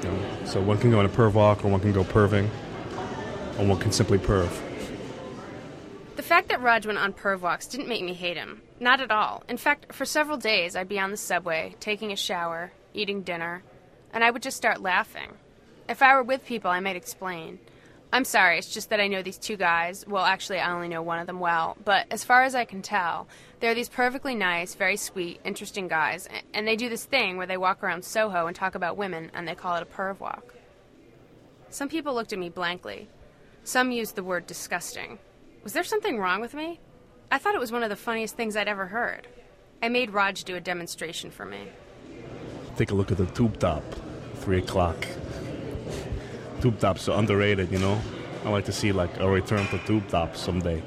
[0.03, 0.45] You know.
[0.45, 2.47] So one can go on a perv walk, or one can go perving,
[3.57, 4.49] or one can simply perv.
[6.15, 8.61] The fact that Raj went on perv walks didn't make me hate him.
[8.79, 9.43] Not at all.
[9.49, 13.63] In fact, for several days, I'd be on the subway, taking a shower, eating dinner,
[14.13, 15.29] and I would just start laughing.
[15.89, 17.59] If I were with people, I might explain.
[18.13, 20.05] I'm sorry, it's just that I know these two guys.
[20.07, 22.83] Well, actually, I only know one of them well, but as far as I can
[22.83, 23.27] tell,
[23.59, 27.57] they're these perfectly nice, very sweet, interesting guys, and they do this thing where they
[27.57, 30.53] walk around Soho and talk about women, and they call it a perv walk.
[31.69, 33.07] Some people looked at me blankly.
[33.65, 35.19] Some used the word disgusting.
[35.63, 36.81] Was there something wrong with me?
[37.31, 39.27] I thought it was one of the funniest things I'd ever heard.
[39.81, 41.69] I made Raj do a demonstration for me.
[42.75, 43.83] Take a look at the tube top,
[44.35, 45.07] 3 o'clock.
[46.59, 48.01] Tube tops are underrated, you know?
[48.43, 50.83] I like to see like a return to tube tops someday.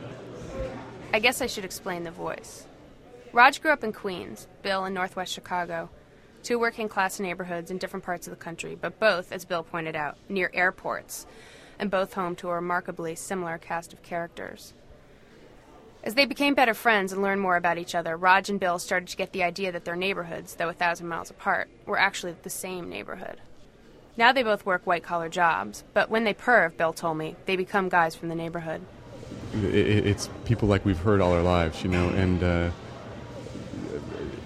[1.14, 2.66] I guess I should explain the voice.
[3.32, 5.88] Raj grew up in Queens, Bill in northwest Chicago,
[6.42, 9.96] two working class neighborhoods in different parts of the country, but both, as Bill pointed
[9.96, 11.26] out, near airports,
[11.78, 14.72] and both home to a remarkably similar cast of characters.
[16.04, 19.08] As they became better friends and learned more about each other, Raj and Bill started
[19.08, 22.50] to get the idea that their neighborhoods, though a thousand miles apart, were actually the
[22.50, 23.40] same neighborhood.
[24.16, 27.56] Now they both work white collar jobs, but when they perv, Bill told me, they
[27.56, 28.82] become guys from the neighborhood.
[29.54, 32.70] it, it- it's people like we've heard all our lives, you know, and uh,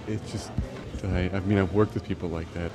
[0.08, 0.50] it's just,
[1.04, 2.72] I, I mean, I've worked with people like that.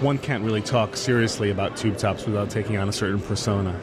[0.00, 3.78] One can't really talk seriously about tube tops without taking on a certain persona.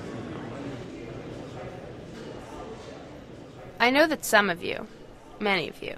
[3.82, 4.88] I know that some of you,
[5.42, 5.98] many of you,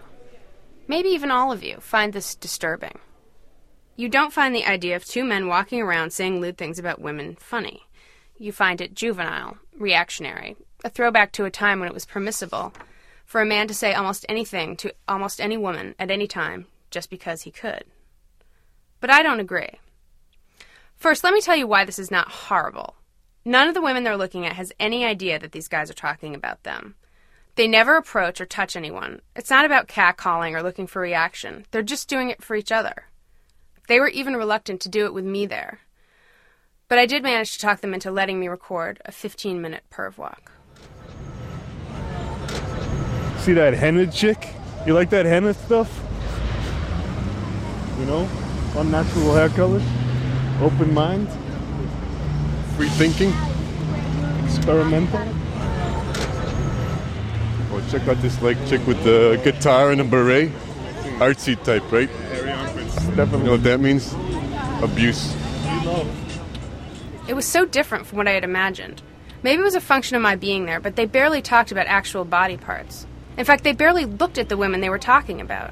[0.88, 2.98] maybe even all of you, find this disturbing.
[3.96, 7.36] You don't find the idea of two men walking around saying lewd things about women
[7.40, 7.84] funny.
[8.40, 12.74] You find it juvenile, reactionary, a throwback to a time when it was permissible
[13.24, 17.12] for a man to say almost anything to almost any woman at any time just
[17.12, 17.84] because he could.
[19.00, 19.80] But I don't agree.
[20.98, 22.96] First, let me tell you why this is not horrible.
[23.46, 26.34] None of the women they're looking at has any idea that these guys are talking
[26.34, 26.96] about them.
[27.54, 29.22] They never approach or touch anyone.
[29.36, 31.66] It's not about catcalling or looking for reaction.
[31.70, 33.06] They're just doing it for each other.
[33.88, 35.80] They were even reluctant to do it with me there.
[36.88, 40.18] But I did manage to talk them into letting me record a 15 minute perv
[40.18, 40.52] walk.
[43.38, 44.48] See that henna chick?
[44.88, 46.04] You like that henna stuff?
[48.00, 48.30] You know?
[48.76, 49.82] Unnatural hair color?
[50.62, 51.28] Open mind?
[52.76, 53.34] Free thinking?
[54.68, 55.20] experimental.
[57.72, 60.52] Oh, check out this like chick with the guitar and a beret.
[61.20, 62.10] Artsy type, right?
[63.16, 63.40] Definitely.
[63.40, 64.14] You know what that means?
[64.82, 65.36] Abuse.
[67.28, 69.02] It was so different from what I had imagined.
[69.42, 72.26] Maybe it was a function of my being there, but they barely talked about actual
[72.26, 73.08] body parts.
[73.38, 75.72] In fact, they barely looked at the women they were talking about.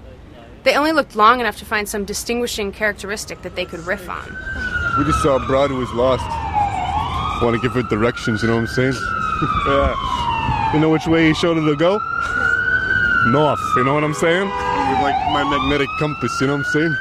[0.66, 4.26] They only looked long enough to find some distinguishing characteristic that they could riff on.
[4.97, 6.26] We just saw a broad who was lost.
[7.43, 8.93] Want to give her directions, you know what I'm saying?
[9.68, 10.72] yeah.
[10.74, 11.99] You know which way he showed her to go?
[13.28, 13.59] North.
[13.76, 14.45] You know what I'm saying?
[14.45, 16.95] With like my magnetic compass, you know what I'm saying?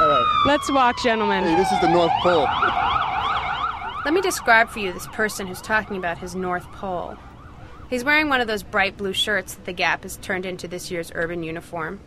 [0.00, 0.42] All right.
[0.46, 1.44] Let's walk, gentlemen.
[1.44, 2.48] Hey, this is the North Pole.
[4.04, 7.16] Let me describe for you this person who's talking about his North Pole.
[7.88, 10.90] He's wearing one of those bright blue shirts that the Gap has turned into this
[10.90, 12.00] year's urban uniform.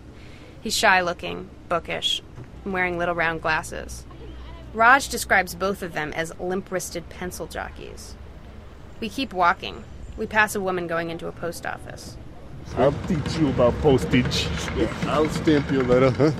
[0.61, 2.21] He's shy looking, bookish,
[2.63, 4.05] and wearing little round glasses.
[4.73, 8.15] Raj describes both of them as limp wristed pencil jockeys.
[8.99, 9.83] We keep walking.
[10.17, 12.17] We pass a woman going into a post office.
[12.77, 14.47] I'll teach you about postage.
[15.07, 16.31] I'll stamp your letter, huh?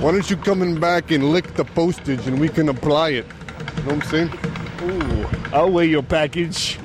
[0.00, 3.26] Why don't you come in back and lick the postage and we can apply it?
[3.76, 4.30] You know what I'm saying?
[4.82, 6.78] Ooh, I'll weigh your package.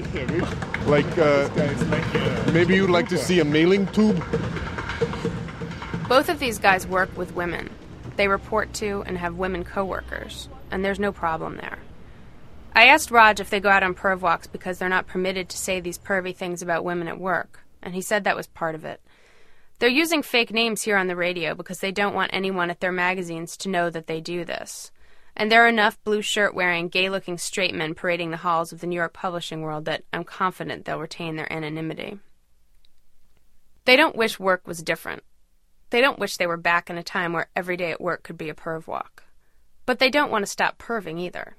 [0.87, 1.47] Like, uh,
[2.51, 4.23] maybe you'd like to see a mailing tube?
[6.09, 7.69] Both of these guys work with women.
[8.15, 11.77] They report to and have women coworkers, and there's no problem there.
[12.73, 15.57] I asked Raj if they go out on perv walks because they're not permitted to
[15.57, 18.85] say these pervy things about women at work, and he said that was part of
[18.85, 19.01] it.
[19.77, 22.91] They're using fake names here on the radio because they don't want anyone at their
[22.91, 24.89] magazines to know that they do this.
[25.35, 28.81] And there are enough blue shirt wearing, gay looking straight men parading the halls of
[28.81, 32.17] the New York publishing world that I'm confident they'll retain their anonymity.
[33.85, 35.21] They don't wish work was different.
[35.89, 38.37] They don't wish they were back in a time where every day at work could
[38.37, 39.23] be a perv walk.
[39.85, 41.55] But they don't want to stop perving either.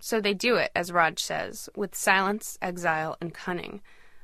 [0.00, 3.82] So they do it, as Raj says, with silence, exile, and cunning.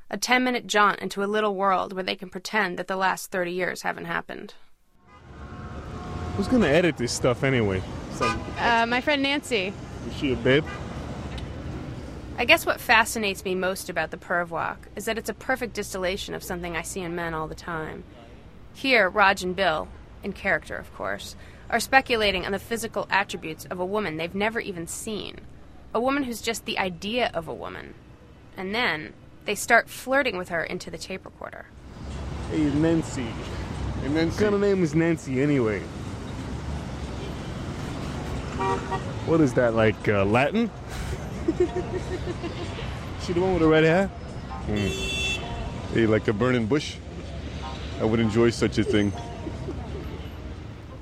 [0.09, 3.31] A ten minute jaunt into a little world where they can pretend that the last
[3.31, 4.53] 30 years haven't happened.
[6.37, 7.81] Who's gonna edit this stuff anyway?
[8.13, 9.73] Some, Uh, my friend Nancy.
[10.07, 10.65] is she a babe?
[12.37, 15.73] I guess what fascinates me most about the perv walk is that it's a perfect
[15.73, 18.03] distillation of something I see in men all the time.
[18.73, 19.87] Here, Raj and Bill,
[20.23, 21.35] in character of course,
[21.69, 25.39] are speculating on the physical attributes of a woman they've never even seen.
[25.93, 27.93] A woman who's just the idea of a woman.
[28.57, 29.13] And then
[29.45, 31.65] they start flirting with her into the tape recorder.
[32.49, 33.23] Hey, Nancy.
[34.01, 34.35] Hey, Nancy.
[34.35, 35.79] What kind of name is Nancy anyway?
[39.25, 40.69] What is that, like uh, Latin?
[43.23, 44.11] she the one with the red hair?
[44.65, 46.97] Hey, like a burning bush?
[48.03, 49.13] I would enjoy such a thing.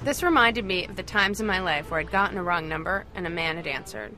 [0.04, 3.06] This reminded me of the times in my life where I'd gotten a wrong number
[3.16, 4.14] and a man had answered.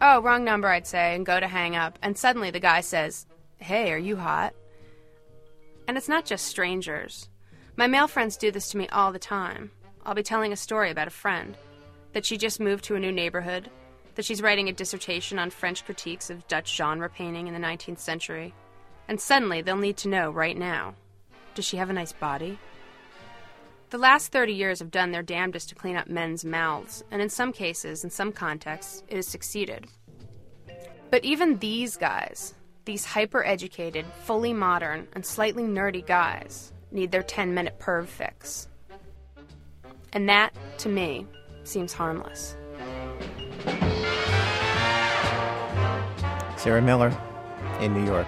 [0.00, 3.26] Oh, wrong number, I'd say, and go to hang up, and suddenly the guy says,
[3.58, 4.54] Hey, are you hot?
[5.86, 7.28] And it's not just strangers.
[7.76, 9.70] My male friends do this to me all the time.
[10.06, 11.54] I'll be telling a story about a friend
[12.14, 13.68] that she just moved to a new neighborhood,
[14.14, 17.98] that she's writing a dissertation on French critiques of Dutch genre painting in the 19th
[17.98, 18.54] century,
[19.06, 20.94] and suddenly they'll need to know right now
[21.54, 22.58] does she have a nice body?
[23.90, 27.28] The last 30 years have done their damnedest to clean up men's mouths, and in
[27.28, 29.88] some cases, in some contexts, it has succeeded.
[31.10, 37.24] But even these guys, these hyper educated, fully modern, and slightly nerdy guys, need their
[37.24, 38.68] 10 minute perv fix.
[40.12, 41.26] And that, to me,
[41.64, 42.56] seems harmless.
[46.56, 47.16] Sarah Miller
[47.80, 48.26] in New York.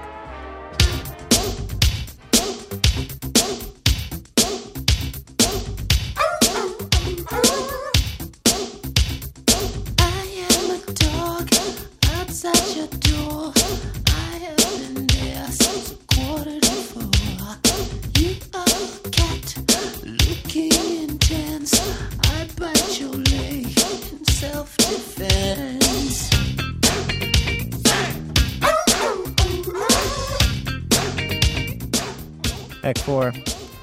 [32.85, 33.33] Act 4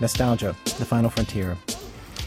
[0.02, 1.58] Nostalgia, The Final Frontier.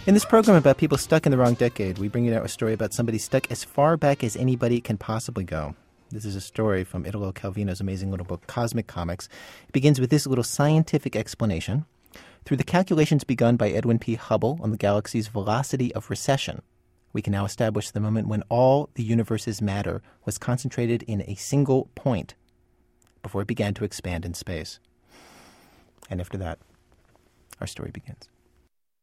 [0.06, 2.48] In this program about people stuck in the wrong decade, we bring you now a
[2.48, 5.74] story about somebody stuck as far back as anybody can possibly go.
[6.10, 9.28] This is a story from Italo Calvino's amazing little book, Cosmicomics.
[9.68, 11.84] It begins with this little scientific explanation.
[12.44, 14.14] Through the calculations begun by Edwin P.
[14.14, 16.62] Hubble on the galaxy's velocity of recession,
[17.12, 21.34] we can now establish the moment when all the universe's matter was concentrated in a
[21.34, 22.34] single point
[23.22, 24.80] before it began to expand in space.
[26.12, 26.58] And after that,
[27.58, 28.28] our story begins.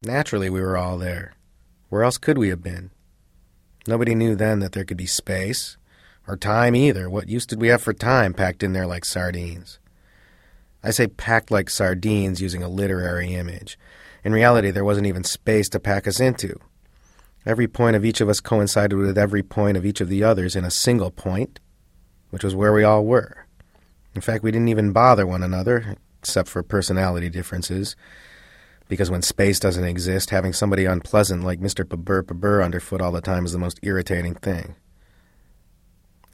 [0.03, 1.33] Naturally, we were all there.
[1.89, 2.91] Where else could we have been?
[3.87, 5.75] Nobody knew then that there could be space,
[6.27, 7.09] Or time either.
[7.09, 9.79] What use did we have for time packed in there like sardines?
[10.83, 13.79] I say packed like sardines using a literary image.
[14.23, 16.59] In reality, there wasn't even space to pack us into.
[17.43, 20.55] Every point of each of us coincided with every point of each of the others
[20.55, 21.59] in a single point,
[22.29, 23.47] which was where we all were.
[24.13, 27.95] In fact, we didn't even bother one another, except for personality differences,
[28.87, 31.85] because when space doesn't exist, having somebody unpleasant like Mr.
[31.85, 34.75] Pabur Pabur underfoot all the time is the most irritating thing.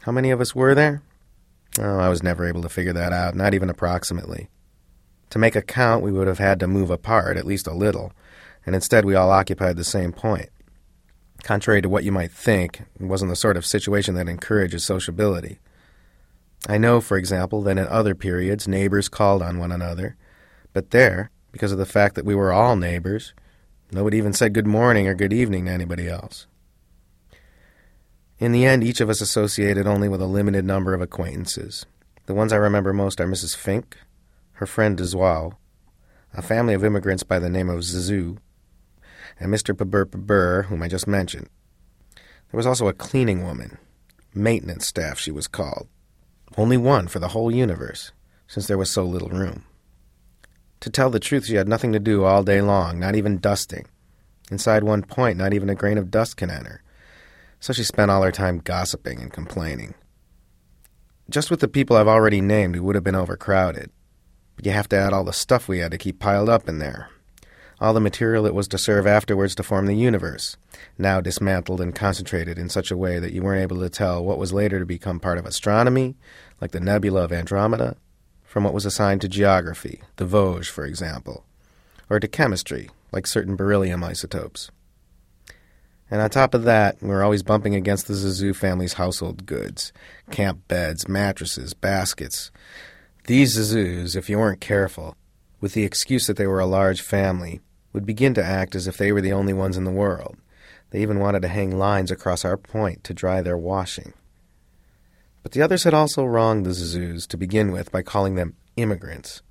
[0.01, 1.01] How many of us were there?
[1.79, 4.49] Oh, I was never able to figure that out, not even approximately.
[5.31, 8.13] To make a count, we would have had to move apart, at least a little,
[8.65, 10.49] and instead we all occupied the same point.
[11.43, 15.59] Contrary to what you might think, it wasn't the sort of situation that encourages sociability.
[16.67, 20.17] I know, for example, that in other periods neighbors called on one another,
[20.73, 23.33] but there, because of the fact that we were all neighbors,
[23.91, 26.47] nobody even said good morning or good evening to anybody else.
[28.39, 31.85] In the end, each of us associated only with a limited number of acquaintances.
[32.25, 33.55] The ones I remember most are Mrs.
[33.55, 33.97] Fink,
[34.53, 35.53] her friend Deswal,
[36.33, 38.37] a family of immigrants by the name of Zizou,
[39.39, 39.75] and Mr.
[39.75, 41.47] Pabur Pabur, whom I just mentioned.
[42.15, 43.77] There was also a cleaning woman,
[44.33, 45.87] maintenance staff she was called,
[46.57, 48.11] only one for the whole universe,
[48.47, 49.65] since there was so little room.
[50.81, 53.87] To tell the truth, she had nothing to do all day long, not even dusting.
[54.51, 56.81] Inside one point, not even a grain of dust can enter.
[57.59, 59.95] So she spent all her time gossiping and complaining.
[61.29, 63.89] Just with the people I've already named, we would have been overcrowded.
[64.55, 66.77] But you have to add all the stuff we had to keep piled up in
[66.77, 67.09] there.
[67.81, 70.55] All the material it was to serve afterwards to form the universe,
[70.97, 74.37] now dismantled and concentrated in such a way that you weren't able to tell what
[74.37, 76.15] was later to become part of astronomy,
[76.61, 77.97] like the nebula of Andromeda,
[78.43, 81.43] from what was assigned to geography, the Vosges, for example,
[82.09, 84.71] or to chemistry, like certain beryllium isotopes.
[86.09, 89.91] And on top of that, we were always bumping against the Zazu family's household goods
[90.31, 92.51] camp beds, mattresses, baskets.
[93.25, 95.17] These Zizous, if you weren't careful,
[95.59, 97.59] with the excuse that they were a large family,
[97.91, 100.37] would begin to act as if they were the only ones in the world.
[100.91, 104.13] They even wanted to hang lines across our point to dry their washing.
[105.45, 109.43] But the others had also wronged the Zizous to begin with by calling them immigrants,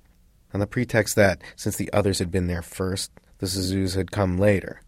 [0.53, 4.37] on the pretext that, since the others had been there first, the Zizous had come
[4.37, 4.81] later.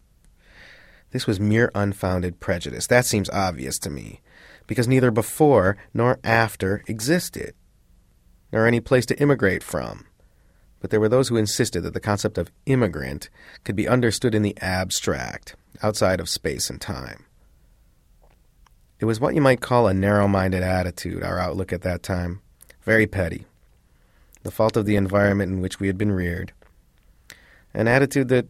[1.12, 2.86] This was mere unfounded prejudice.
[2.88, 4.20] That seems obvious to me,
[4.66, 7.54] because neither before nor after existed,
[8.52, 10.04] nor any place to immigrate from.
[10.78, 13.30] But there were those who insisted that the concept of immigrant
[13.64, 17.24] could be understood in the abstract, outside of space and time.
[19.00, 22.40] It was what you might call a narrow minded attitude, our outlook at that time.
[22.82, 23.44] Very petty.
[24.42, 26.52] The fault of the environment in which we had been reared.
[27.72, 28.46] An attitude that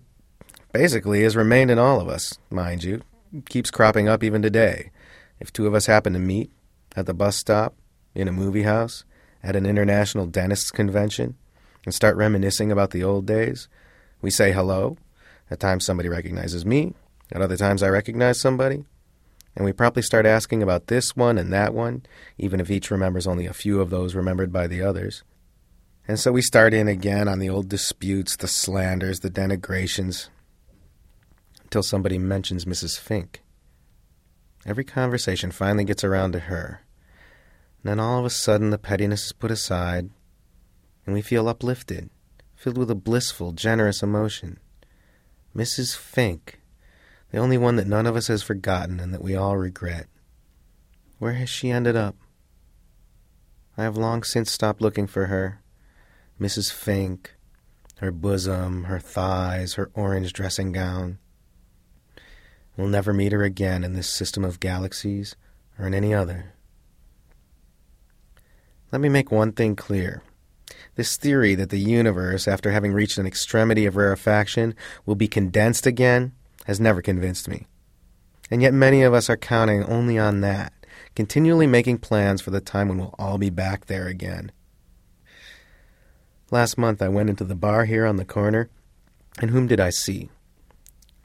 [0.73, 3.03] basically has remained in all of us, mind you,
[3.49, 4.91] keeps cropping up even today.
[5.39, 6.51] If two of us happen to meet,
[6.97, 7.75] at the bus stop,
[8.15, 9.05] in a movie house,
[9.43, 11.37] at an international dentists convention,
[11.85, 13.69] and start reminiscing about the old days,
[14.23, 14.97] we say hello.
[15.51, 16.95] At times somebody recognizes me,
[17.33, 18.85] at other times I recognize somebody,
[19.59, 22.05] and we promptly start asking about this one and that one,
[22.39, 25.25] even if each remembers only a few of those remembered by the others.
[26.07, 30.29] And so we start in again on the old disputes, the slanders, the denigrations,
[31.65, 33.01] until somebody mentions Mrs.
[33.01, 33.43] Fink.
[34.65, 36.83] Every conversation finally gets around to her.
[37.83, 40.09] And then all of a sudden the pettiness is put aside,
[41.05, 42.11] and we feel uplifted,
[42.55, 44.61] filled with a blissful, generous emotion.
[45.53, 45.97] Mrs.
[45.97, 46.61] Fink,
[47.31, 50.07] the only one that none of us has forgotten and that we all regret.
[51.19, 52.17] Where has she ended up?
[53.77, 55.63] I have long since stopped looking for her.
[56.41, 56.73] Mrs.
[56.73, 57.35] Fink,
[57.99, 61.19] her bosom, her thighs, her orange dressing gown.
[62.77, 65.37] We'll never meet her again in this system of galaxies
[65.79, 66.55] or in any other.
[68.93, 70.23] Let me make one thing clear.
[70.95, 74.75] This theory that the universe, after having reached an extremity of rarefaction,
[75.05, 76.33] will be condensed again
[76.69, 77.67] has never convinced me.
[78.51, 80.73] And yet many of us are counting only on that,
[81.17, 84.53] continually making plans for the time when we'll all be back there again.
[86.51, 88.69] Last month I went into the bar here on the corner,
[89.41, 90.29] and whom did I see?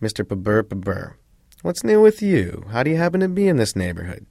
[0.02, 0.26] Mr.
[0.26, 1.16] Pabur Pabur.
[1.62, 2.66] What's new with you?
[2.72, 4.26] How do you happen to be in this neighborhood?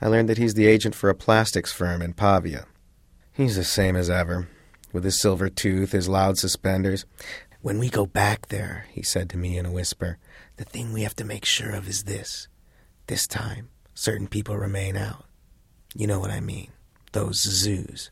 [0.00, 2.66] I learned that he's the agent for a plastics firm in Pavia.
[3.32, 4.48] He's the same as ever,
[4.92, 7.04] with his silver tooth, his loud suspenders.
[7.64, 10.18] When we go back there, he said to me in a whisper,
[10.58, 12.46] the thing we have to make sure of is this.
[13.06, 15.24] This time, certain people remain out.
[15.94, 16.72] You know what I mean.
[17.12, 18.10] Those zoos.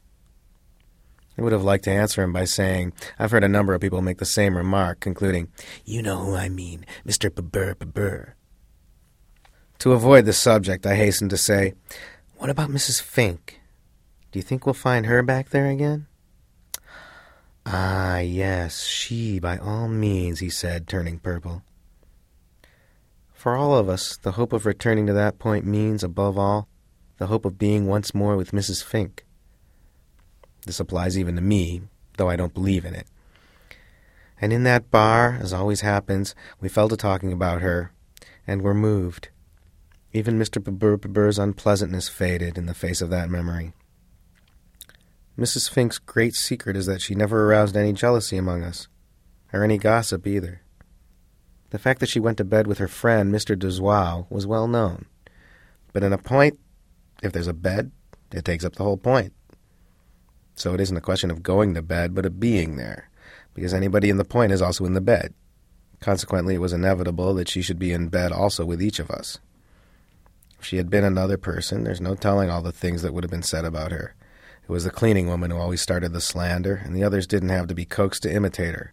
[1.37, 4.01] I would have liked to answer him by saying, I've heard a number of people
[4.01, 5.49] make the same remark, concluding,
[5.85, 7.29] You know who I mean, Mr.
[7.29, 8.33] Pabur Pabur.
[9.81, 11.75] To avoid the subject, I hasten to say,
[12.39, 13.03] What about Mrs.
[13.03, 13.61] Fink?
[14.31, 16.07] Do you think we'll find her back there again?
[17.65, 21.63] Ah, yes, she, by all means, he said, turning purple.
[23.33, 26.69] For all of us, the hope of returning to that point means, above all,
[27.19, 28.83] the hope of being once more with Mrs.
[28.83, 29.25] Fink.
[30.67, 31.83] This applies even to me,
[32.17, 33.07] though I don't believe in it.
[34.41, 37.93] And in that bar, as always happens, we fell to talking about her,
[38.47, 39.29] and were moved.
[40.13, 40.61] Even Mr.
[40.63, 43.73] Burr's unpleasantness faded in the face of that memory.
[45.39, 45.71] Mrs.
[45.71, 48.89] Fink's great secret is that she never aroused any jealousy among us,
[49.53, 50.61] or any gossip either.
[51.71, 53.57] The fact that she went to bed with her friend, Mr.
[53.57, 55.07] Deswau, was well known.
[55.95, 56.59] But in a point,
[57.23, 57.93] if there's a bed,
[58.31, 59.33] it takes up the whole point.
[60.55, 63.09] So it isn't a question of going to bed, but of being there,
[63.55, 65.33] because anybody in the point is also in the bed.
[66.01, 69.39] Consequently, it was inevitable that she should be in bed also with each of us.
[70.59, 73.31] If she had been another person, there's no telling all the things that would have
[73.31, 74.15] been said about her.
[74.63, 77.67] It was the cleaning woman who always started the slander, and the others didn't have
[77.69, 78.93] to be coaxed to imitate her.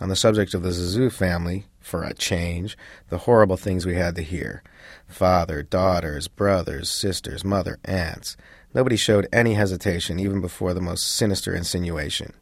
[0.00, 2.76] On the subject of the Zazu family, for a change,
[3.08, 4.62] the horrible things we had to hear
[5.06, 8.36] father, daughters, brothers, sisters, mother, aunts.
[8.72, 12.32] Nobody showed any hesitation even before the most sinister insinuation.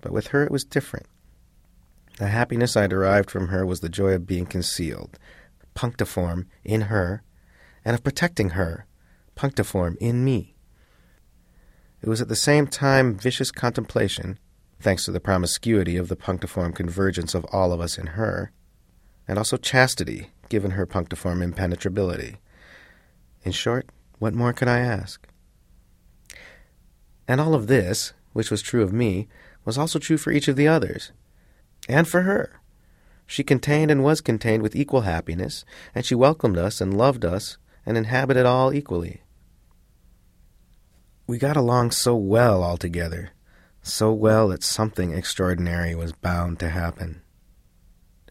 [0.00, 1.06] But with her it was different.
[2.18, 5.18] The happiness I derived from her was the joy of being concealed,
[5.74, 7.22] punctiform in her,
[7.84, 8.86] and of protecting her,
[9.34, 10.54] punctiform in me.
[12.00, 14.38] It was at the same time vicious contemplation,
[14.80, 18.52] thanks to the promiscuity of the punctiform convergence of all of us in her,
[19.26, 22.36] and also chastity, given her punctiform impenetrability.
[23.42, 25.26] In short, what more could I ask?
[27.26, 29.28] And all of this, which was true of me,
[29.64, 31.12] was also true for each of the others,
[31.88, 32.60] and for her.
[33.26, 37.58] She contained and was contained with equal happiness, and she welcomed us and loved us
[37.84, 39.22] and inhabited all equally.
[41.28, 43.32] We got along so well altogether,
[43.82, 47.20] so well that something extraordinary was bound to happen.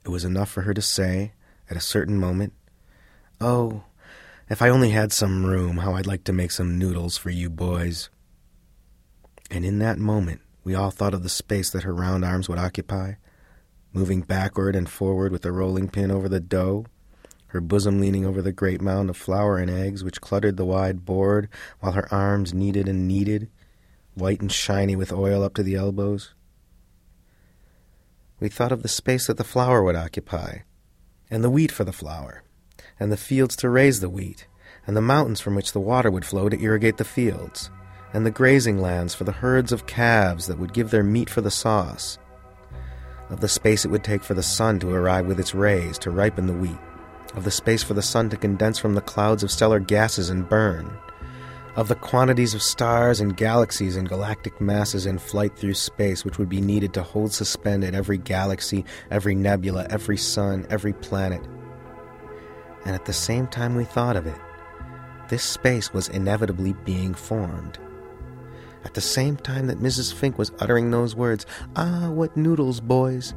[0.03, 1.33] It was enough for her to say,
[1.69, 2.53] at a certain moment,
[3.39, 3.83] Oh,
[4.49, 7.51] if I only had some room, how I'd like to make some noodles for you
[7.51, 8.09] boys.
[9.51, 12.57] And in that moment, we all thought of the space that her round arms would
[12.57, 13.13] occupy,
[13.93, 16.87] moving backward and forward with the rolling pin over the dough,
[17.47, 21.05] her bosom leaning over the great mound of flour and eggs which cluttered the wide
[21.05, 21.47] board,
[21.79, 23.49] while her arms kneaded and kneaded,
[24.15, 26.33] white and shiny with oil up to the elbows.
[28.39, 30.59] We thought of the space that the flour would occupy,
[31.29, 32.43] and the wheat for the flour,
[32.99, 34.47] and the fields to raise the wheat,
[34.85, 37.69] and the mountains from which the water would flow to irrigate the fields,
[38.13, 41.41] and the grazing lands for the herds of calves that would give their meat for
[41.41, 42.17] the sauce,
[43.29, 46.11] of the space it would take for the sun to arrive with its rays to
[46.11, 46.77] ripen the wheat,
[47.38, 50.49] of the space for the sun to condense from the clouds of stellar gases and
[50.49, 50.91] burn,
[51.75, 56.39] of the quantities of stars and galaxies and galactic masses in flight through space which
[56.39, 61.41] would be needed to hold suspended every galaxy, every nebula, every sun, every planet.
[62.85, 64.39] And at the same time we thought of it,
[65.29, 67.77] this space was inevitably being formed.
[68.83, 70.11] At the same time that Mrs.
[70.11, 73.35] Fink was uttering those words, Ah, what noodles, boys!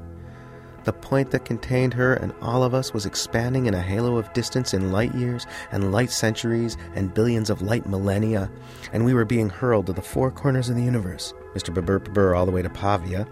[0.85, 4.33] The point that contained her and all of us was expanding in a halo of
[4.33, 8.51] distance in light years and light centuries and billions of light millennia,
[8.93, 11.75] and we were being hurled to the four corners of the universe, Mr.
[11.75, 13.27] Babur all the way to Pavia,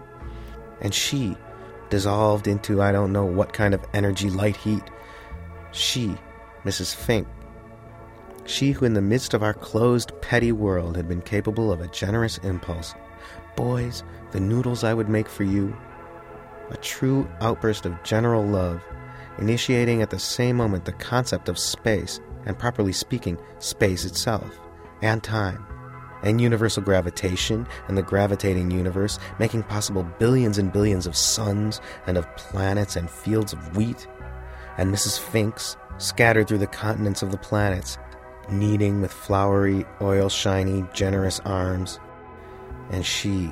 [0.81, 1.35] and she
[1.89, 4.83] dissolved into I don't know what kind of energy light heat.
[5.71, 6.15] She,
[6.65, 6.93] Mrs.
[6.93, 7.27] Fink,
[8.45, 11.87] she who in the midst of our closed, petty world had been capable of a
[11.87, 12.95] generous impulse.
[13.55, 15.75] Boys, the noodles I would make for you,
[16.69, 18.81] a true outburst of general love,
[19.37, 24.59] initiating at the same moment the concept of space, and properly speaking, space itself,
[25.01, 25.65] and time,
[26.23, 32.17] and universal gravitation, and the gravitating universe, making possible billions and billions of suns, and
[32.17, 34.07] of planets, and fields of wheat,
[34.77, 35.19] and Mrs.
[35.19, 37.97] Finks, scattered through the continents of the planets,
[38.49, 41.99] kneading with flowery, oil shiny, generous arms,
[42.89, 43.51] and she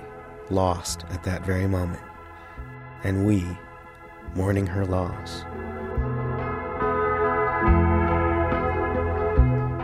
[0.50, 2.02] lost at that very moment
[3.04, 3.46] and we
[4.36, 5.44] mourning her loss.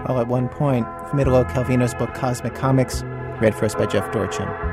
[0.07, 0.85] Well, at one point,
[1.17, 3.03] Italo Calvino's book Cosmicomics,
[3.39, 4.72] read for us by Jeff Dorchin.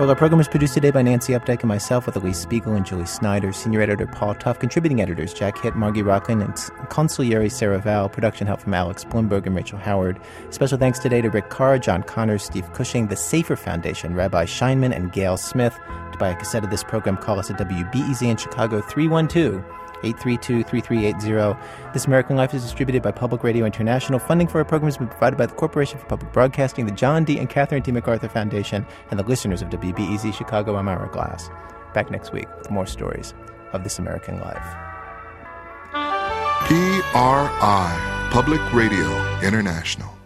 [0.00, 2.86] Well, our program was produced today by Nancy Updike and myself with Elise Spiegel and
[2.86, 6.54] Julie Snyder, senior editor Paul Tough, contributing editors Jack Hitt, Margy Rochlin, and
[6.88, 10.18] consigliere Sarah Vowell, production help from Alex Blumberg and Rachel Howard.
[10.48, 14.96] Special thanks today to Rick Carr, John Connors, Steve Cushing, the Safer Foundation, Rabbi Scheinman,
[14.96, 15.78] and Gail Smith.
[16.12, 19.62] To buy a cassette of this program, call us at WBEZ in Chicago 312
[20.02, 21.92] 832 3380.
[21.92, 24.18] This American Life is distributed by Public Radio International.
[24.18, 27.24] Funding for our program has been provided by the Corporation for Public Broadcasting, the John
[27.24, 27.38] D.
[27.38, 27.92] and Catherine D.
[27.92, 30.76] MacArthur Foundation, and the listeners of WBEZ Chicago.
[30.76, 31.50] I'm Ira Glass.
[31.94, 33.34] Back next week with more stories
[33.72, 34.62] of This American Life.
[36.70, 40.19] PRI, Public Radio International.